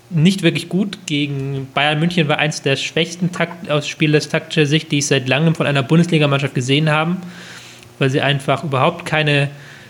[0.10, 0.98] nicht wirklich gut.
[1.06, 5.28] Gegen Bayern München war eins der schwächsten Takt aus Spielers taktischer Sicht, die ich seit
[5.28, 7.18] langem von einer Bundesligamannschaft gesehen habe,
[8.00, 9.50] weil sie einfach überhaupt keine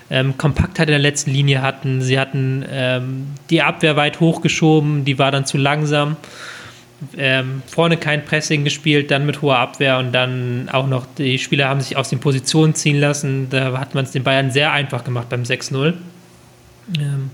[0.09, 2.01] ähm, Kompaktheit in der letzten Linie hatten.
[2.01, 6.17] Sie hatten ähm, die Abwehr weit hochgeschoben, die war dann zu langsam.
[7.15, 11.69] Ähm, vorne kein Pressing gespielt, dann mit hoher Abwehr und dann auch noch die Spieler
[11.69, 13.49] haben sich aus den Positionen ziehen lassen.
[13.49, 15.93] Da hat man es den Bayern sehr einfach gemacht beim 6-0.
[16.99, 17.31] Ähm,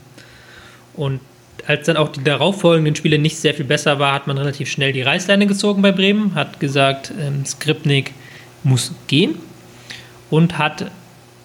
[0.93, 1.19] und
[1.67, 4.93] als dann auch die darauffolgenden Spiele nicht sehr viel besser war, hat man relativ schnell
[4.93, 8.13] die Reißleine gezogen bei Bremen, hat gesagt, ähm, Skripnik
[8.63, 9.35] muss gehen
[10.29, 10.91] und hat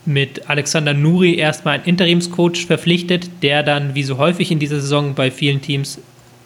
[0.05, 5.15] mit Alexander Nuri erstmal einen Interimscoach verpflichtet, der dann, wie so häufig in dieser Saison
[5.15, 5.99] bei vielen Teams,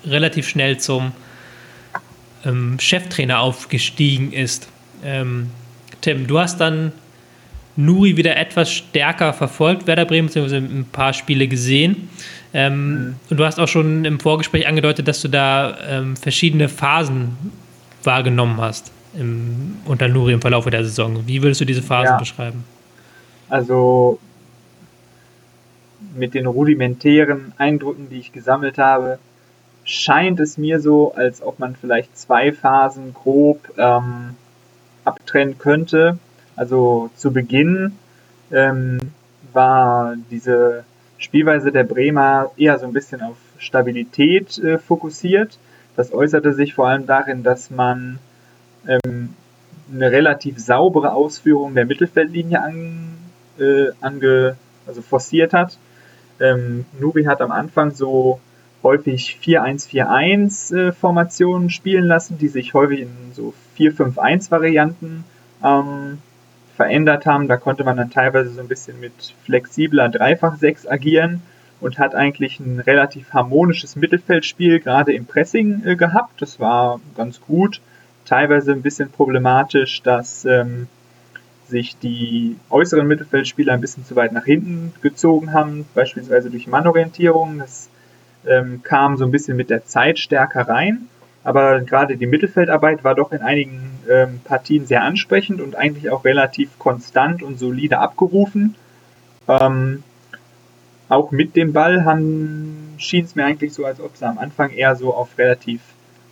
[0.04, 1.12] relativ schnell zum
[2.44, 4.68] ähm, Cheftrainer aufgestiegen ist.
[5.04, 5.50] Ähm,
[6.00, 6.92] Tim, du hast dann
[7.76, 12.08] Nuri wieder etwas stärker verfolgt, Werder Bremen, beziehungsweise ein paar Spiele gesehen.
[12.52, 13.14] Ähm, mhm.
[13.30, 17.36] Und du hast auch schon im Vorgespräch angedeutet, dass du da ähm, verschiedene Phasen
[18.04, 21.26] wahrgenommen hast im, unter Nuri im Verlauf der Saison.
[21.26, 22.18] Wie würdest du diese Phasen ja.
[22.18, 22.64] beschreiben?
[23.48, 24.18] Also
[26.16, 29.18] mit den rudimentären Eindrücken, die ich gesammelt habe,
[29.84, 34.36] scheint es mir so, als ob man vielleicht zwei Phasen grob ähm,
[35.04, 36.18] abtrennen könnte.
[36.56, 37.92] Also zu Beginn
[38.50, 38.98] ähm,
[39.52, 40.84] war diese
[41.18, 45.58] Spielweise der Bremer eher so ein bisschen auf Stabilität äh, fokussiert.
[45.96, 48.18] Das äußerte sich vor allem darin, dass man
[48.86, 49.34] ähm,
[49.92, 53.14] eine relativ saubere Ausführung der Mittelfeldlinie an,
[53.58, 55.78] äh, ange, also forciert hat.
[56.40, 58.40] Ähm, Nubi hat am Anfang so
[58.82, 65.24] häufig 4-1-4-1 äh, spielen lassen, die sich häufig in so 4-5-1 Varianten
[65.62, 66.18] ähm,
[66.76, 67.48] verändert haben.
[67.48, 71.42] Da konnte man dann teilweise so ein bisschen mit flexibler Dreifach-6 agieren
[71.80, 76.40] und hat eigentlich ein relativ harmonisches Mittelfeldspiel gerade im Pressing äh, gehabt.
[76.40, 77.80] Das war ganz gut.
[78.24, 80.88] Teilweise ein bisschen problematisch, dass ähm,
[81.66, 87.58] sich die äußeren Mittelfeldspieler ein bisschen zu weit nach hinten gezogen haben, beispielsweise durch Mannorientierung.
[87.58, 87.88] Das
[88.46, 91.08] ähm, kam so ein bisschen mit der Zeit stärker rein.
[91.44, 96.24] Aber gerade die Mittelfeldarbeit war doch in einigen ähm, Partien sehr ansprechend und eigentlich auch
[96.24, 98.74] relativ konstant und solide abgerufen.
[99.46, 100.02] Ähm,
[101.10, 102.02] auch mit dem Ball
[102.96, 105.80] schien es mir eigentlich so, als ob sie am Anfang eher so auf relativ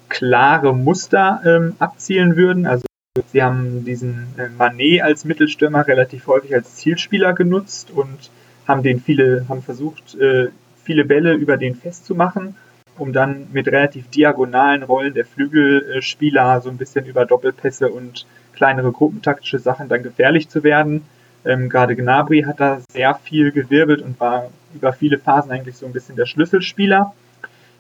[0.09, 2.67] klare Muster ähm, abzielen würden.
[2.67, 2.85] Also
[3.33, 8.31] sie haben diesen äh, Manet als Mittelstürmer relativ häufig als Zielspieler genutzt und
[8.67, 10.49] haben den viele, haben versucht, äh,
[10.85, 12.57] viele Bälle über den festzumachen
[13.03, 18.93] um dann mit relativ diagonalen Rollen der Flügelspieler so ein bisschen über Doppelpässe und kleinere
[18.93, 21.03] gruppentaktische Sachen dann gefährlich zu werden.
[21.45, 25.85] Ähm, gerade Gnabry hat da sehr viel gewirbelt und war über viele Phasen eigentlich so
[25.85, 27.13] ein bisschen der Schlüsselspieler.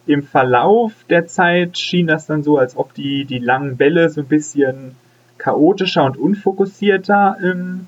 [0.07, 4.23] Im Verlauf der Zeit schien das dann so, als ob die, die langen Bälle so
[4.23, 4.97] ein bisschen
[5.39, 7.87] chaotischer und unfokussierter ähm,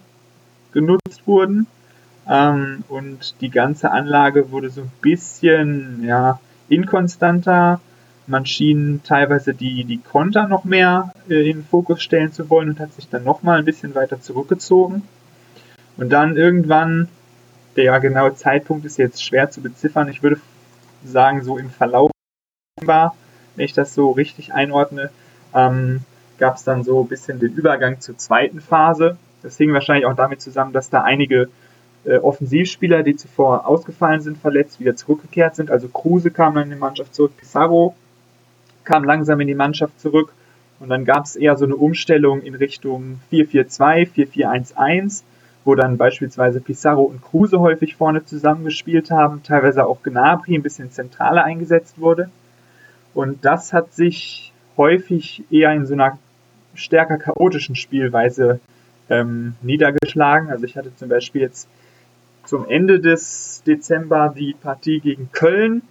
[0.71, 1.67] genutzt wurden.
[2.31, 7.81] Ähm, und die ganze Anlage wurde so ein bisschen, ja, inkonstanter.
[8.27, 12.71] Man schien teilweise die, die Konter noch mehr äh, in den Fokus stellen zu wollen
[12.71, 15.03] und hat sich dann nochmal ein bisschen weiter zurückgezogen.
[15.97, 17.09] Und dann irgendwann,
[17.77, 20.09] der genaue Zeitpunkt ist jetzt schwer zu beziffern.
[20.09, 20.41] Ich würde
[21.05, 22.11] sagen, so im Verlauf
[22.87, 25.11] wenn ich das so richtig einordne,
[25.55, 26.01] ähm,
[26.39, 29.17] gab es dann so ein bisschen den Übergang zur zweiten Phase.
[29.43, 31.49] Das hing wahrscheinlich auch damit zusammen, dass da einige
[32.05, 35.71] äh, Offensivspieler, die zuvor ausgefallen sind, verletzt, wieder zurückgekehrt sind.
[35.71, 37.95] Also Kruse kam dann in die Mannschaft zurück, Pizarro
[38.85, 40.33] kam langsam in die Mannschaft zurück
[40.81, 44.09] und dann gab es eher so eine Umstellung in Richtung 4-4-2,
[44.75, 45.23] 4-4-1-1,
[45.65, 50.91] wo dann beispielsweise Pizarro und Kruse häufig vorne zusammengespielt haben, teilweise auch Gnabry ein bisschen
[50.91, 52.29] zentraler eingesetzt wurde.
[53.15, 56.19] Und das hat sich häufig eher in so einer
[56.75, 58.61] stärker chaotischen Spielweise
[59.09, 60.51] ähm, niedergeschlagen.
[60.51, 61.69] Also ich hatte zum Beispiel jetzt
[62.47, 65.83] zum Ende des Dezember die Partie gegen Köln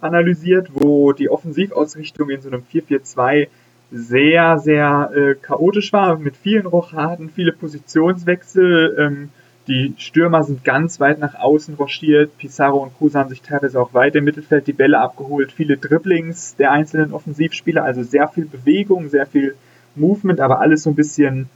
[0.00, 3.48] analysiert, wo die Offensivausrichtung in so einem 4-4-2
[3.90, 8.96] sehr, sehr äh, chaotisch war, mit vielen Rochaden, viele Positionswechsel.
[8.98, 9.30] Ähm,
[9.66, 12.36] die Stürmer sind ganz weit nach außen rochiert.
[12.38, 15.52] Pizarro und Kruse haben sich teilweise auch weit im Mittelfeld die Bälle abgeholt.
[15.52, 19.56] Viele Dribblings der einzelnen Offensivspieler, also sehr viel Bewegung, sehr viel
[19.94, 21.48] Movement, aber alles so ein bisschen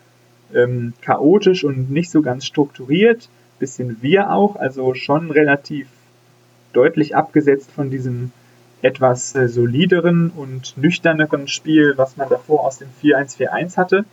[0.54, 3.28] ähm, chaotisch und nicht so ganz strukturiert
[3.62, 5.86] bisschen wir auch, also schon relativ
[6.72, 8.32] deutlich abgesetzt von diesem
[8.82, 14.04] etwas äh, solideren und nüchterneren Spiel, was man davor aus dem 4-1-4-1 hatte.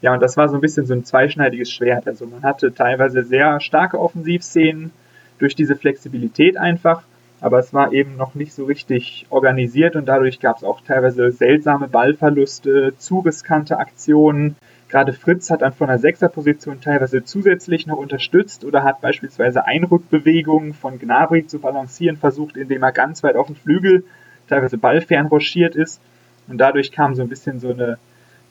[0.00, 2.06] Ja, und das war so ein bisschen so ein zweischneidiges Schwert.
[2.06, 4.90] Also man hatte teilweise sehr starke Offensivszenen
[5.38, 7.02] durch diese Flexibilität einfach,
[7.42, 11.30] aber es war eben noch nicht so richtig organisiert und dadurch gab es auch teilweise
[11.30, 14.56] seltsame Ballverluste, zu riskante Aktionen,
[14.88, 20.72] Gerade Fritz hat dann von der Sechserposition teilweise zusätzlich noch unterstützt oder hat beispielsweise Einrückbewegungen
[20.72, 24.04] von Gnabry zu balancieren versucht, indem er ganz weit auf den Flügel
[24.48, 26.00] teilweise ballfern rochiert ist.
[26.46, 27.98] Und dadurch kam so ein bisschen so eine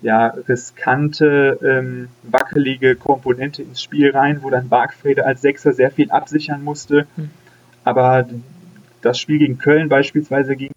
[0.04, 6.12] ja, riskante, ähm, wackelige Komponente ins Spiel rein, wo dann Bargfrede als Sechser sehr viel
[6.12, 7.08] absichern musste.
[7.16, 7.32] Mhm.
[7.84, 8.28] Aber
[9.02, 10.72] das Spiel gegen Köln beispielsweise ging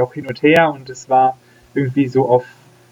[0.00, 1.36] auch hin und her und es war
[1.74, 2.44] irgendwie so auf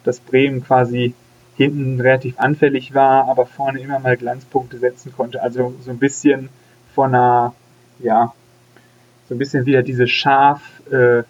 [0.02, 1.14] das Bremen quasi
[1.58, 5.42] hinten relativ anfällig war, aber vorne immer mal Glanzpunkte setzen konnte.
[5.42, 6.48] Also so ein bisschen
[6.94, 7.54] von einer,
[7.98, 8.32] ja,
[9.28, 11.24] so ein bisschen wieder dieses Schaf, äh,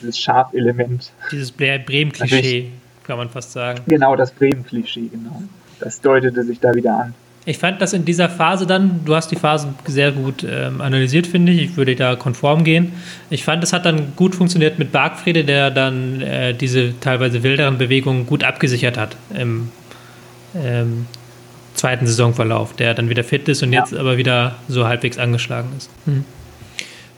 [0.00, 1.12] dieses Schafelement.
[1.30, 2.70] Dieses Bremen-Klischee,
[3.04, 3.82] kann man fast sagen.
[3.86, 5.42] Genau, das Bremen-Klischee, genau.
[5.80, 7.14] Das deutete sich da wieder an.
[7.48, 11.26] Ich fand das in dieser Phase dann, du hast die Phasen sehr gut ähm, analysiert,
[11.26, 11.62] finde ich.
[11.62, 12.92] Ich würde da konform gehen.
[13.30, 17.78] Ich fand, es hat dann gut funktioniert mit Bargfriede, der dann äh, diese teilweise wilderen
[17.78, 19.70] Bewegungen gut abgesichert hat im
[20.54, 21.06] ähm,
[21.72, 23.80] zweiten Saisonverlauf, der dann wieder fit ist und ja.
[23.80, 25.88] jetzt aber wieder so halbwegs angeschlagen ist.
[26.04, 26.26] Hm.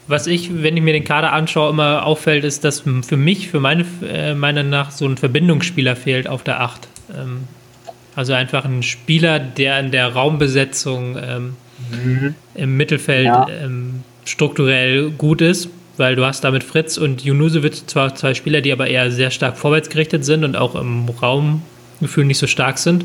[0.06, 3.58] Was ich, wenn ich mir den Kader anschaue, immer auffällt, ist, dass für mich, für
[3.58, 6.86] meine äh, Meinung nach, so ein Verbindungsspieler fehlt auf der 8.
[7.18, 7.48] Ähm,
[8.16, 11.56] also einfach ein Spieler, der in der Raumbesetzung ähm,
[11.90, 12.34] mhm.
[12.54, 13.46] im Mittelfeld ja.
[13.48, 18.72] ähm, strukturell gut ist, weil du hast damit Fritz und Junusovic zwar zwei Spieler, die
[18.72, 23.04] aber eher sehr stark vorwärtsgerichtet sind und auch im Raumgefühl nicht so stark sind.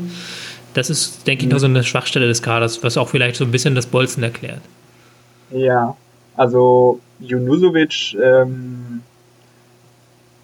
[0.74, 3.50] Das ist, denke ich, noch so eine Schwachstelle des Kaders, was auch vielleicht so ein
[3.50, 4.60] bisschen das Bolzen erklärt.
[5.50, 5.96] Ja,
[6.36, 9.02] also Junusovic ähm,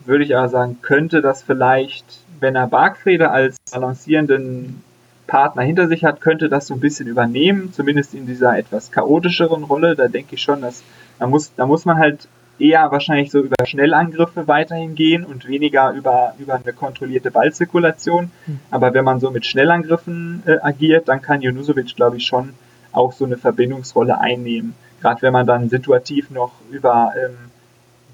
[0.07, 2.05] würde ich aber sagen, könnte das vielleicht
[2.43, 4.83] wenn er Bargfrede als balancierenden
[5.27, 9.65] Partner hinter sich hat, könnte das so ein bisschen übernehmen, zumindest in dieser etwas chaotischeren
[9.65, 9.97] Rolle.
[9.97, 10.83] Da denke ich schon, dass
[11.19, 12.29] da muss, da muss man halt
[12.59, 18.31] eher wahrscheinlich so über Schnellangriffe weiterhin gehen und weniger über, über eine kontrollierte Ballzirkulation.
[18.45, 18.61] Hm.
[18.71, 22.55] Aber wenn man so mit Schnellangriffen äh, agiert, dann kann Junusovic, glaube ich, schon
[22.93, 24.75] auch so eine Verbindungsrolle einnehmen.
[25.01, 27.37] Gerade wenn man dann situativ noch über ähm,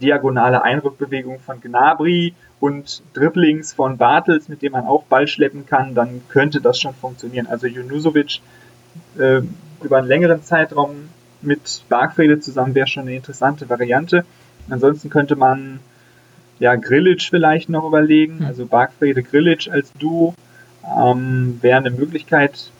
[0.01, 5.95] diagonale Einrückbewegung von Gnabry und Dribblings von Bartels, mit dem man auch Ball schleppen kann,
[5.95, 7.47] dann könnte das schon funktionieren.
[7.47, 8.41] Also Junusovic
[9.19, 9.43] äh,
[9.83, 11.09] über einen längeren Zeitraum
[11.41, 14.25] mit Bargfrede zusammen wäre schon eine interessante Variante.
[14.69, 15.79] Ansonsten könnte man
[16.59, 18.47] ja Grillic vielleicht noch überlegen, hm.
[18.47, 20.35] also Bargfrede Grillic als Duo
[20.85, 22.73] ähm, wäre eine Möglichkeit,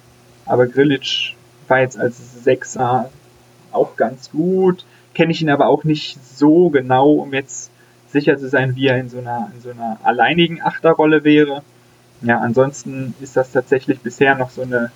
[0.45, 1.37] aber Grillic
[1.69, 3.11] war jetzt als Sechser
[3.71, 4.85] auch ganz gut
[5.19, 7.73] kenne ich ihn aber auch nicht so genau, um jetzt
[8.09, 11.63] sicher zu sein, wie er in so einer, in so einer alleinigen Achterrolle wäre.
[12.23, 14.91] Ja, ansonsten ist das tatsächlich bisher noch so eine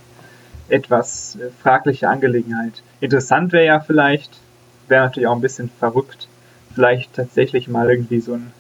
[0.68, 2.82] etwas äh, fragliche Angelegenheit.
[3.00, 4.38] Interessant wäre ja vielleicht,
[4.88, 6.28] wäre natürlich auch ein bisschen verrückt,
[6.74, 8.52] vielleicht tatsächlich mal irgendwie so ein,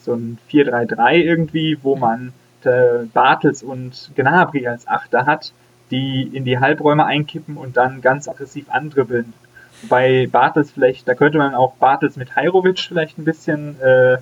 [0.00, 2.32] so ein 4-3-3 irgendwie, wo man
[2.64, 5.52] äh, Bartels und Gnabry als Achter hat,
[5.90, 9.34] die in die Halbräume einkippen und dann ganz aggressiv andribbeln
[9.88, 14.18] bei Bartels vielleicht, da könnte man auch Bartels mit Heirovic vielleicht ein bisschen äh,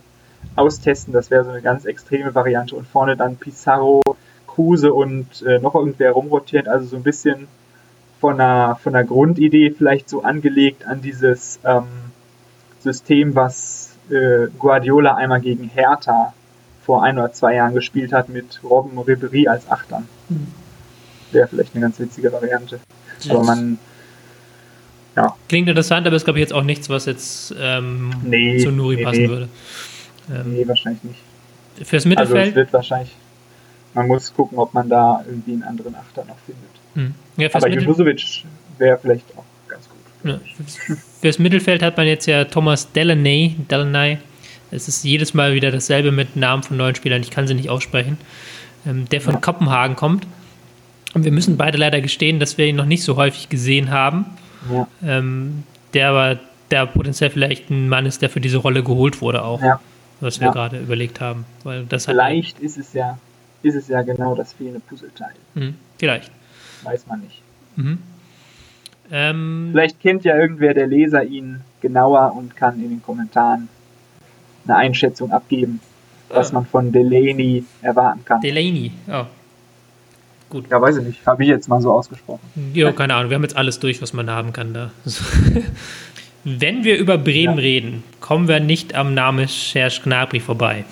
[0.57, 1.13] austesten.
[1.13, 2.77] Das wäre so eine ganz extreme Variante.
[2.77, 4.03] Und vorne dann Pizarro,
[4.47, 6.69] Kruse und äh, noch irgendwer rumrotiert.
[6.69, 7.49] Also so ein bisschen
[8.21, 11.89] von der, von der Grundidee vielleicht so angelegt an dieses ähm,
[12.81, 16.35] System, was äh, Guardiola einmal gegen Hertha
[16.85, 20.09] vor ein oder zwei Jahren gespielt hat mit Robben Ribery als Achtern.
[20.29, 20.49] Mhm.
[21.31, 22.81] Wäre vielleicht eine ganz witzige Variante.
[23.29, 23.79] Aber man
[25.17, 25.35] ja.
[25.49, 28.97] Klingt interessant, aber ist, glaube ich, jetzt auch nichts, was jetzt ähm, nee, zu Nuri
[28.97, 29.29] nee, passen nee.
[29.29, 29.49] würde.
[30.31, 31.19] Ähm, nee, wahrscheinlich nicht.
[31.83, 32.39] Fürs Mittelfeld?
[32.39, 33.11] Also es wird wahrscheinlich,
[33.95, 36.71] man muss gucken, ob man da irgendwie einen anderen Achter noch findet.
[36.95, 37.15] Hm.
[37.37, 38.45] Ja, aber Junusovic
[38.79, 40.31] wäre vielleicht auch ganz gut.
[40.31, 40.41] Ja.
[41.21, 44.19] Fürs Mittelfeld hat man jetzt ja Thomas Delaney, Delaney.
[44.71, 47.23] Es ist jedes Mal wieder dasselbe mit Namen von neuen Spielern.
[47.23, 48.19] Ich kann sie nicht aussprechen.
[48.87, 49.41] Ähm, der von ja.
[49.41, 50.27] Kopenhagen kommt.
[51.13, 54.27] Und wir müssen beide leider gestehen, dass wir ihn noch nicht so häufig gesehen haben.
[54.73, 54.89] Ja.
[55.03, 56.39] Ähm, der aber
[56.71, 59.63] der potenziell vielleicht ein Mann ist, der für diese Rolle geholt wurde auch.
[59.63, 59.81] Ja.
[60.21, 60.53] Was wir ja.
[60.53, 61.47] gerade überlegt haben.
[61.65, 63.19] Weil das vielleicht ist es ja,
[63.63, 65.33] ist es ja genau das fehlende Puzzleteil.
[65.55, 65.75] Mhm.
[65.99, 66.31] Vielleicht.
[66.83, 67.41] Weiß man nicht.
[67.77, 67.99] Mhm.
[69.11, 73.69] Ähm, vielleicht kennt ja irgendwer der Leser ihn genauer und kann in den Kommentaren
[74.67, 75.81] eine Einschätzung abgeben,
[76.29, 76.55] was ah.
[76.55, 78.41] man von Delaney erwarten kann.
[78.41, 79.25] Delaney, oh.
[80.51, 80.65] Gut.
[80.69, 81.27] Ja, weiß ich nicht.
[81.27, 82.41] Habe ich jetzt mal so ausgesprochen.
[82.75, 83.31] Ja, keine Ahnung.
[83.31, 84.91] Wir haben jetzt alles durch, was man haben kann da.
[86.45, 87.63] Wenn wir über Bremen ja.
[87.63, 90.85] reden, kommen wir nicht am Namen Serge Gnabry vorbei,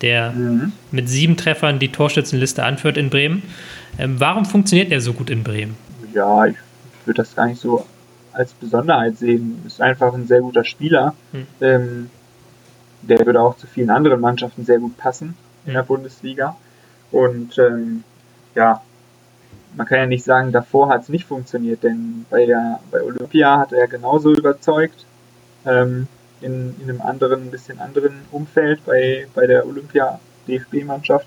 [0.00, 0.72] der mhm.
[0.92, 3.42] mit sieben Treffern die Torschützenliste anführt in Bremen.
[3.98, 5.74] Ähm, warum funktioniert er so gut in Bremen?
[6.12, 6.56] Ja, ich
[7.04, 7.84] würde das gar nicht so
[8.32, 9.60] als Besonderheit sehen.
[9.66, 11.14] Ist einfach ein sehr guter Spieler.
[11.32, 11.46] Mhm.
[11.60, 12.10] Ähm,
[13.02, 15.34] der würde auch zu vielen anderen Mannschaften sehr gut passen
[15.66, 16.56] in der Bundesliga.
[17.10, 18.04] Und ähm,
[18.54, 18.80] ja,
[19.76, 23.58] man kann ja nicht sagen, davor hat es nicht funktioniert, denn bei, der, bei Olympia
[23.58, 25.04] hat er genauso überzeugt,
[25.66, 26.06] ähm,
[26.40, 31.26] in, in einem anderen, ein bisschen anderen Umfeld bei, bei der Olympia-DFB-Mannschaft.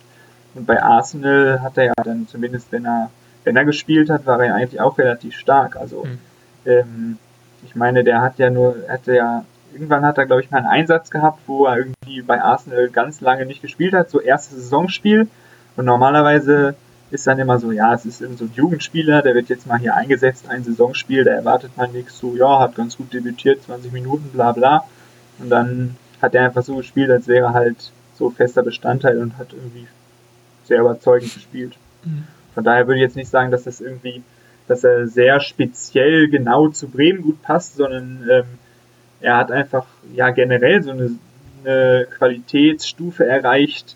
[0.53, 3.09] Und bei Arsenal hat er ja dann zumindest, wenn er,
[3.43, 5.75] wenn er gespielt hat, war er eigentlich auch relativ stark.
[5.75, 6.19] Also mhm.
[6.65, 7.17] ähm,
[7.65, 10.67] ich meine, der hat ja nur, hatte ja, irgendwann hat er, glaube ich, mal einen
[10.67, 15.27] Einsatz gehabt, wo er irgendwie bei Arsenal ganz lange nicht gespielt hat, so erstes Saisonspiel
[15.75, 16.75] Und normalerweise
[17.09, 19.95] ist dann immer so, ja, es ist so ein Jugendspieler, der wird jetzt mal hier
[19.95, 24.29] eingesetzt, ein Saisonspiel, da erwartet man nichts, so, ja, hat ganz gut debütiert, 20 Minuten,
[24.33, 24.83] bla bla.
[25.39, 29.53] Und dann hat er einfach so gespielt, als wäre halt so fester Bestandteil und hat
[29.53, 29.87] irgendwie
[30.65, 31.77] sehr überzeugend gespielt.
[32.03, 32.25] Mhm.
[32.53, 34.23] Von daher würde ich jetzt nicht sagen, dass das irgendwie,
[34.67, 38.45] dass er sehr speziell genau zu Bremen gut passt, sondern ähm,
[39.21, 41.11] er hat einfach ja generell so eine,
[41.63, 43.95] eine Qualitätsstufe erreicht,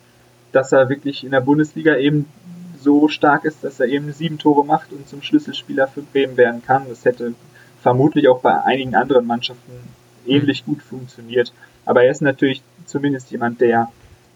[0.51, 2.25] dass er wirklich in der Bundesliga eben
[2.81, 6.63] so stark ist, dass er eben sieben Tore macht und zum Schlüsselspieler für Bremen werden
[6.65, 6.85] kann.
[6.89, 7.33] Das hätte
[7.81, 9.71] vermutlich auch bei einigen anderen Mannschaften
[10.25, 11.53] ähnlich gut funktioniert.
[11.85, 13.91] Aber er ist natürlich zumindest jemand, der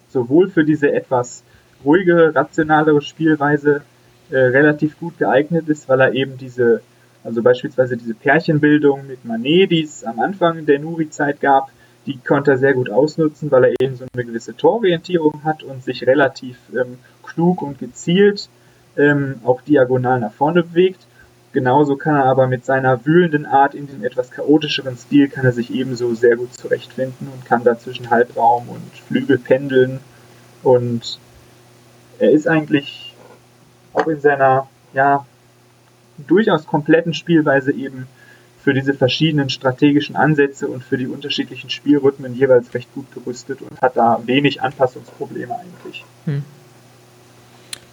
[0.10, 1.44] sowohl für diese etwas
[1.84, 3.82] ruhige, rationalere Spielweise
[4.30, 6.82] äh, relativ gut geeignet ist, weil er eben diese,
[7.24, 11.70] also beispielsweise diese Pärchenbildung mit Manet, die es am Anfang der Nuri-Zeit gab,
[12.06, 15.84] die konnte er sehr gut ausnutzen, weil er eben so eine gewisse Tororientierung hat und
[15.84, 18.50] sich relativ ähm, klug und gezielt
[18.98, 21.06] ähm, auch diagonal nach vorne bewegt.
[21.54, 25.54] Genauso kann er aber mit seiner wühlenden Art in dem etwas chaotischeren Stil kann er
[25.54, 30.00] sich ebenso sehr gut zurechtfinden und kann da zwischen Halbraum und Flügel pendeln.
[30.64, 31.20] Und
[32.20, 33.16] er ist eigentlich
[33.94, 35.26] auch in seiner ja
[36.18, 38.08] durchaus kompletten Spielweise eben
[38.66, 43.80] für diese verschiedenen strategischen Ansätze und für die unterschiedlichen Spielrhythmen jeweils recht gut gerüstet und
[43.80, 46.04] hat da wenig Anpassungsprobleme eigentlich.
[46.26, 46.44] Hm.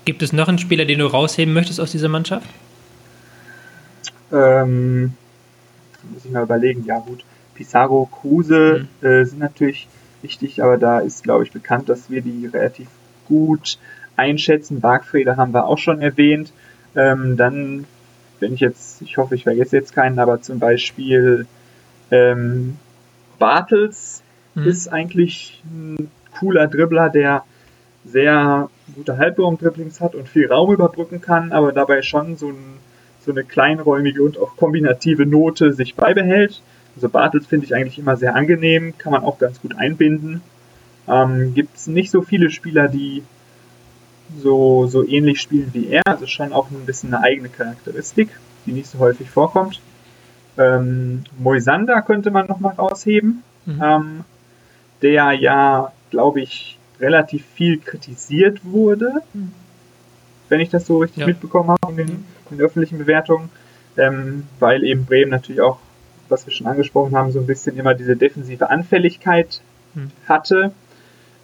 [0.07, 2.49] Gibt es noch einen Spieler, den du rausheben möchtest aus dieser Mannschaft?
[4.33, 5.13] Ähm,
[6.11, 6.87] muss ich mal überlegen.
[6.87, 7.23] Ja gut,
[7.55, 9.07] Pizarro, Kruse mhm.
[9.07, 9.89] äh, sind natürlich
[10.23, 12.89] wichtig, aber da ist, glaube ich, bekannt, dass wir die relativ
[13.29, 13.77] gut
[14.17, 14.81] einschätzen.
[14.81, 16.51] Bargfrede haben wir auch schon erwähnt.
[16.97, 17.85] Ähm, dann,
[18.43, 21.47] wenn ich jetzt, ich hoffe, ich vergesse jetzt keinen, aber zum Beispiel
[22.11, 22.77] ähm,
[23.39, 24.23] Bartels
[24.55, 24.67] mhm.
[24.67, 27.45] ist eigentlich ein cooler Dribbler, der
[28.05, 32.79] sehr gute Halbraum-Dribblings hat und viel Raum überbrücken kann, aber dabei schon so ein
[33.25, 36.61] so eine kleinräumige und auch kombinative Note sich beibehält.
[36.97, 40.43] Also Bartels finde ich eigentlich immer sehr angenehm, kann man auch ganz gut einbinden.
[41.09, 43.23] Ähm, Gibt es nicht so viele Spieler, die
[44.41, 48.29] so, so ähnlich spielen wie er, also schon auch ein bisschen eine eigene Charakteristik,
[48.67, 49.81] die nicht so häufig vorkommt.
[50.59, 53.83] Ähm, Moisander könnte man nochmal rausheben, mhm.
[53.83, 54.25] ähm,
[55.01, 59.53] der ja, glaube ich, relativ viel kritisiert wurde, mhm.
[60.49, 61.27] wenn ich das so richtig ja.
[61.27, 63.51] mitbekommen habe in den mhm in öffentlichen Bewertungen,
[63.97, 65.79] ähm, weil eben Bremen natürlich auch,
[66.29, 69.61] was wir schon angesprochen haben, so ein bisschen immer diese defensive Anfälligkeit
[69.95, 70.11] hm.
[70.29, 70.73] hatte.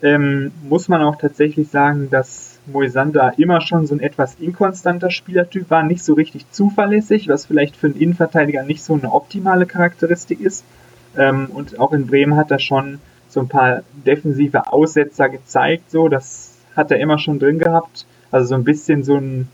[0.01, 5.71] Ähm, muss man auch tatsächlich sagen, dass Moisander immer schon so ein etwas inkonstanter Spielertyp
[5.71, 10.41] war, nicht so richtig zuverlässig, was vielleicht für einen Innenverteidiger nicht so eine optimale Charakteristik
[10.41, 10.65] ist.
[11.17, 16.09] Ähm, und auch in Bremen hat er schon so ein paar defensive Aussetzer gezeigt, so
[16.09, 18.07] das hat er immer schon drin gehabt.
[18.31, 19.49] Also so ein bisschen so ein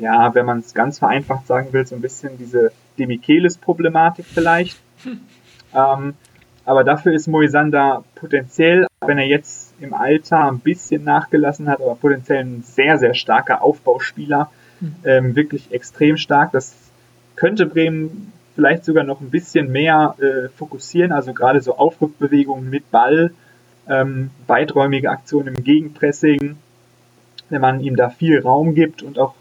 [0.00, 4.78] ja, wenn man es ganz vereinfacht sagen will, so ein bisschen diese Demichelis-Problematik vielleicht.
[5.04, 5.20] Hm.
[5.74, 6.14] Ähm,
[6.64, 11.94] aber dafür ist Moisander potenziell, wenn er jetzt im Alter ein bisschen nachgelassen hat, aber
[11.94, 14.50] potenziell ein sehr, sehr starker Aufbauspieler,
[14.80, 14.94] hm.
[15.04, 16.52] ähm, wirklich extrem stark.
[16.52, 16.74] Das
[17.36, 22.90] könnte Bremen vielleicht sogar noch ein bisschen mehr äh, fokussieren, also gerade so Aufrückbewegungen mit
[22.90, 23.32] Ball,
[23.88, 26.56] ähm, weiträumige Aktionen im Gegenpressing,
[27.48, 29.34] wenn man ihm da viel Raum gibt und auch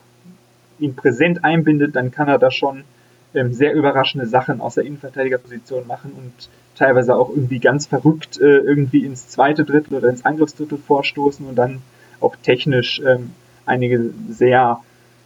[0.79, 2.83] ihn präsent einbindet, dann kann er da schon
[3.33, 6.49] ähm, sehr überraschende Sachen aus der Innenverteidigerposition machen und
[6.79, 11.55] teilweise auch irgendwie ganz verrückt äh, irgendwie ins zweite Drittel oder ins Angriffsdrittel vorstoßen und
[11.55, 11.81] dann
[12.21, 13.31] auch technisch ähm,
[13.65, 14.79] einige sehr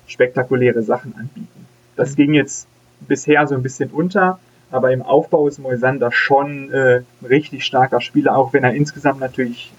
[0.08, 1.68] spektakuläre Sachen anbieten.
[1.96, 2.16] Das mhm.
[2.16, 2.68] ging jetzt
[3.08, 4.40] bisher so ein bisschen unter,
[4.72, 9.20] aber im Aufbau ist Moisander schon äh, ein richtig starker Spieler, auch wenn er insgesamt
[9.20, 9.72] natürlich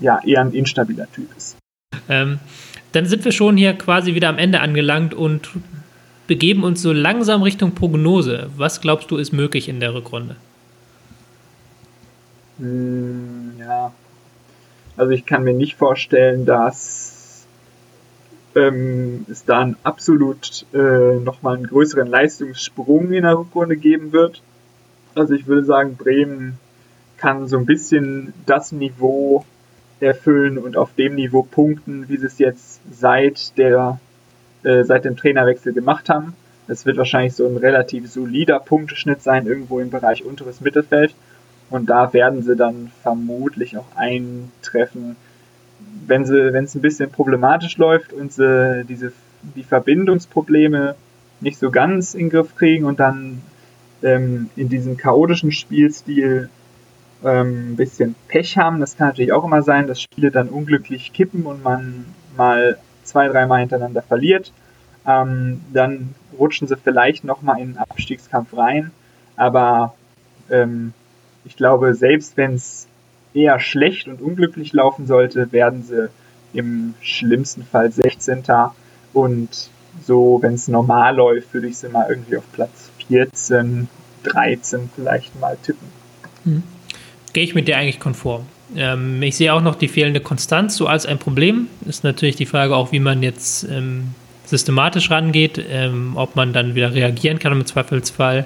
[0.00, 1.56] ja eher ein instabiler Typ ist.
[2.08, 2.40] Ähm,
[2.92, 5.50] dann sind wir schon hier quasi wieder am Ende angelangt und
[6.26, 8.48] begeben uns so langsam Richtung Prognose.
[8.56, 10.36] Was glaubst du ist möglich in der Rückrunde?
[12.58, 13.92] Hm, ja,
[14.96, 17.46] also ich kann mir nicht vorstellen, dass
[18.54, 24.42] ähm, es da einen absolut äh, nochmal einen größeren Leistungssprung in der Rückrunde geben wird.
[25.14, 26.58] Also ich würde sagen, Bremen
[27.16, 29.44] kann so ein bisschen das Niveau
[30.00, 34.00] erfüllen und auf dem Niveau punkten, wie sie es jetzt seit der
[34.64, 36.34] äh, seit dem Trainerwechsel gemacht haben.
[36.68, 41.14] Es wird wahrscheinlich so ein relativ solider Punkteschnitt sein, irgendwo im Bereich unteres Mittelfeld.
[41.72, 45.16] Und da werden sie dann vermutlich auch eintreffen,
[46.06, 49.12] wenn sie, wenn es ein bisschen problematisch läuft und sie diese
[49.56, 50.94] die Verbindungsprobleme
[51.40, 53.42] nicht so ganz in den Griff kriegen und dann
[54.02, 56.48] ähm, in diesem chaotischen Spielstil
[57.24, 58.80] ähm, ein bisschen Pech haben.
[58.80, 62.04] Das kann natürlich auch immer sein, dass Spiele dann unglücklich kippen und man
[62.36, 64.52] mal zwei, dreimal hintereinander verliert,
[65.06, 68.92] ähm, dann rutschen sie vielleicht nochmal in den Abstiegskampf rein.
[69.36, 69.94] Aber
[70.50, 70.92] ähm,
[71.44, 72.86] ich glaube, selbst wenn es
[73.34, 76.08] eher schlecht und unglücklich laufen sollte, werden sie
[76.52, 78.42] im schlimmsten Fall 16.
[79.12, 79.48] Und
[80.04, 83.88] so, wenn es normal läuft, würde ich sie mal irgendwie auf Platz 14,
[84.24, 85.88] 13 vielleicht mal tippen.
[86.44, 86.62] Hm.
[87.32, 88.46] Gehe ich mit dir eigentlich konform.
[88.76, 91.68] Ähm, ich sehe auch noch die fehlende Konstanz so als ein Problem.
[91.86, 94.14] Ist natürlich die Frage auch, wie man jetzt ähm,
[94.44, 98.44] systematisch rangeht, ähm, ob man dann wieder reagieren kann im Zweifelsfall,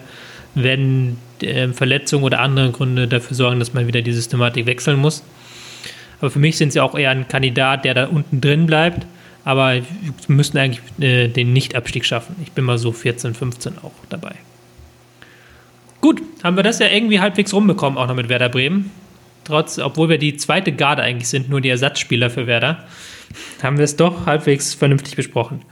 [0.57, 5.23] wenn äh, Verletzungen oder andere Gründe dafür sorgen, dass man wieder die Systematik wechseln muss.
[6.19, 9.07] Aber für mich sind sie auch eher ein Kandidat, der da unten drin bleibt.
[9.45, 9.75] Aber
[10.27, 12.35] müssten eigentlich äh, den Nicht-Abstieg schaffen.
[12.43, 14.35] Ich bin mal so 14, 15 auch dabei.
[16.01, 18.91] Gut, haben wir das ja irgendwie halbwegs rumbekommen, auch noch mit Werder Bremen.
[19.45, 22.85] Trotz, obwohl wir die zweite Garde eigentlich sind, nur die Ersatzspieler für Werder,
[23.63, 25.63] haben wir es doch halbwegs vernünftig besprochen.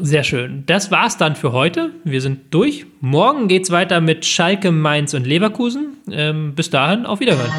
[0.00, 0.64] Sehr schön.
[0.66, 1.90] Das war's dann für heute.
[2.04, 2.86] Wir sind durch.
[3.00, 5.96] Morgen geht's weiter mit Schalke, Mainz und Leverkusen.
[6.10, 7.52] Ähm, bis dahin, auf Wiederhören.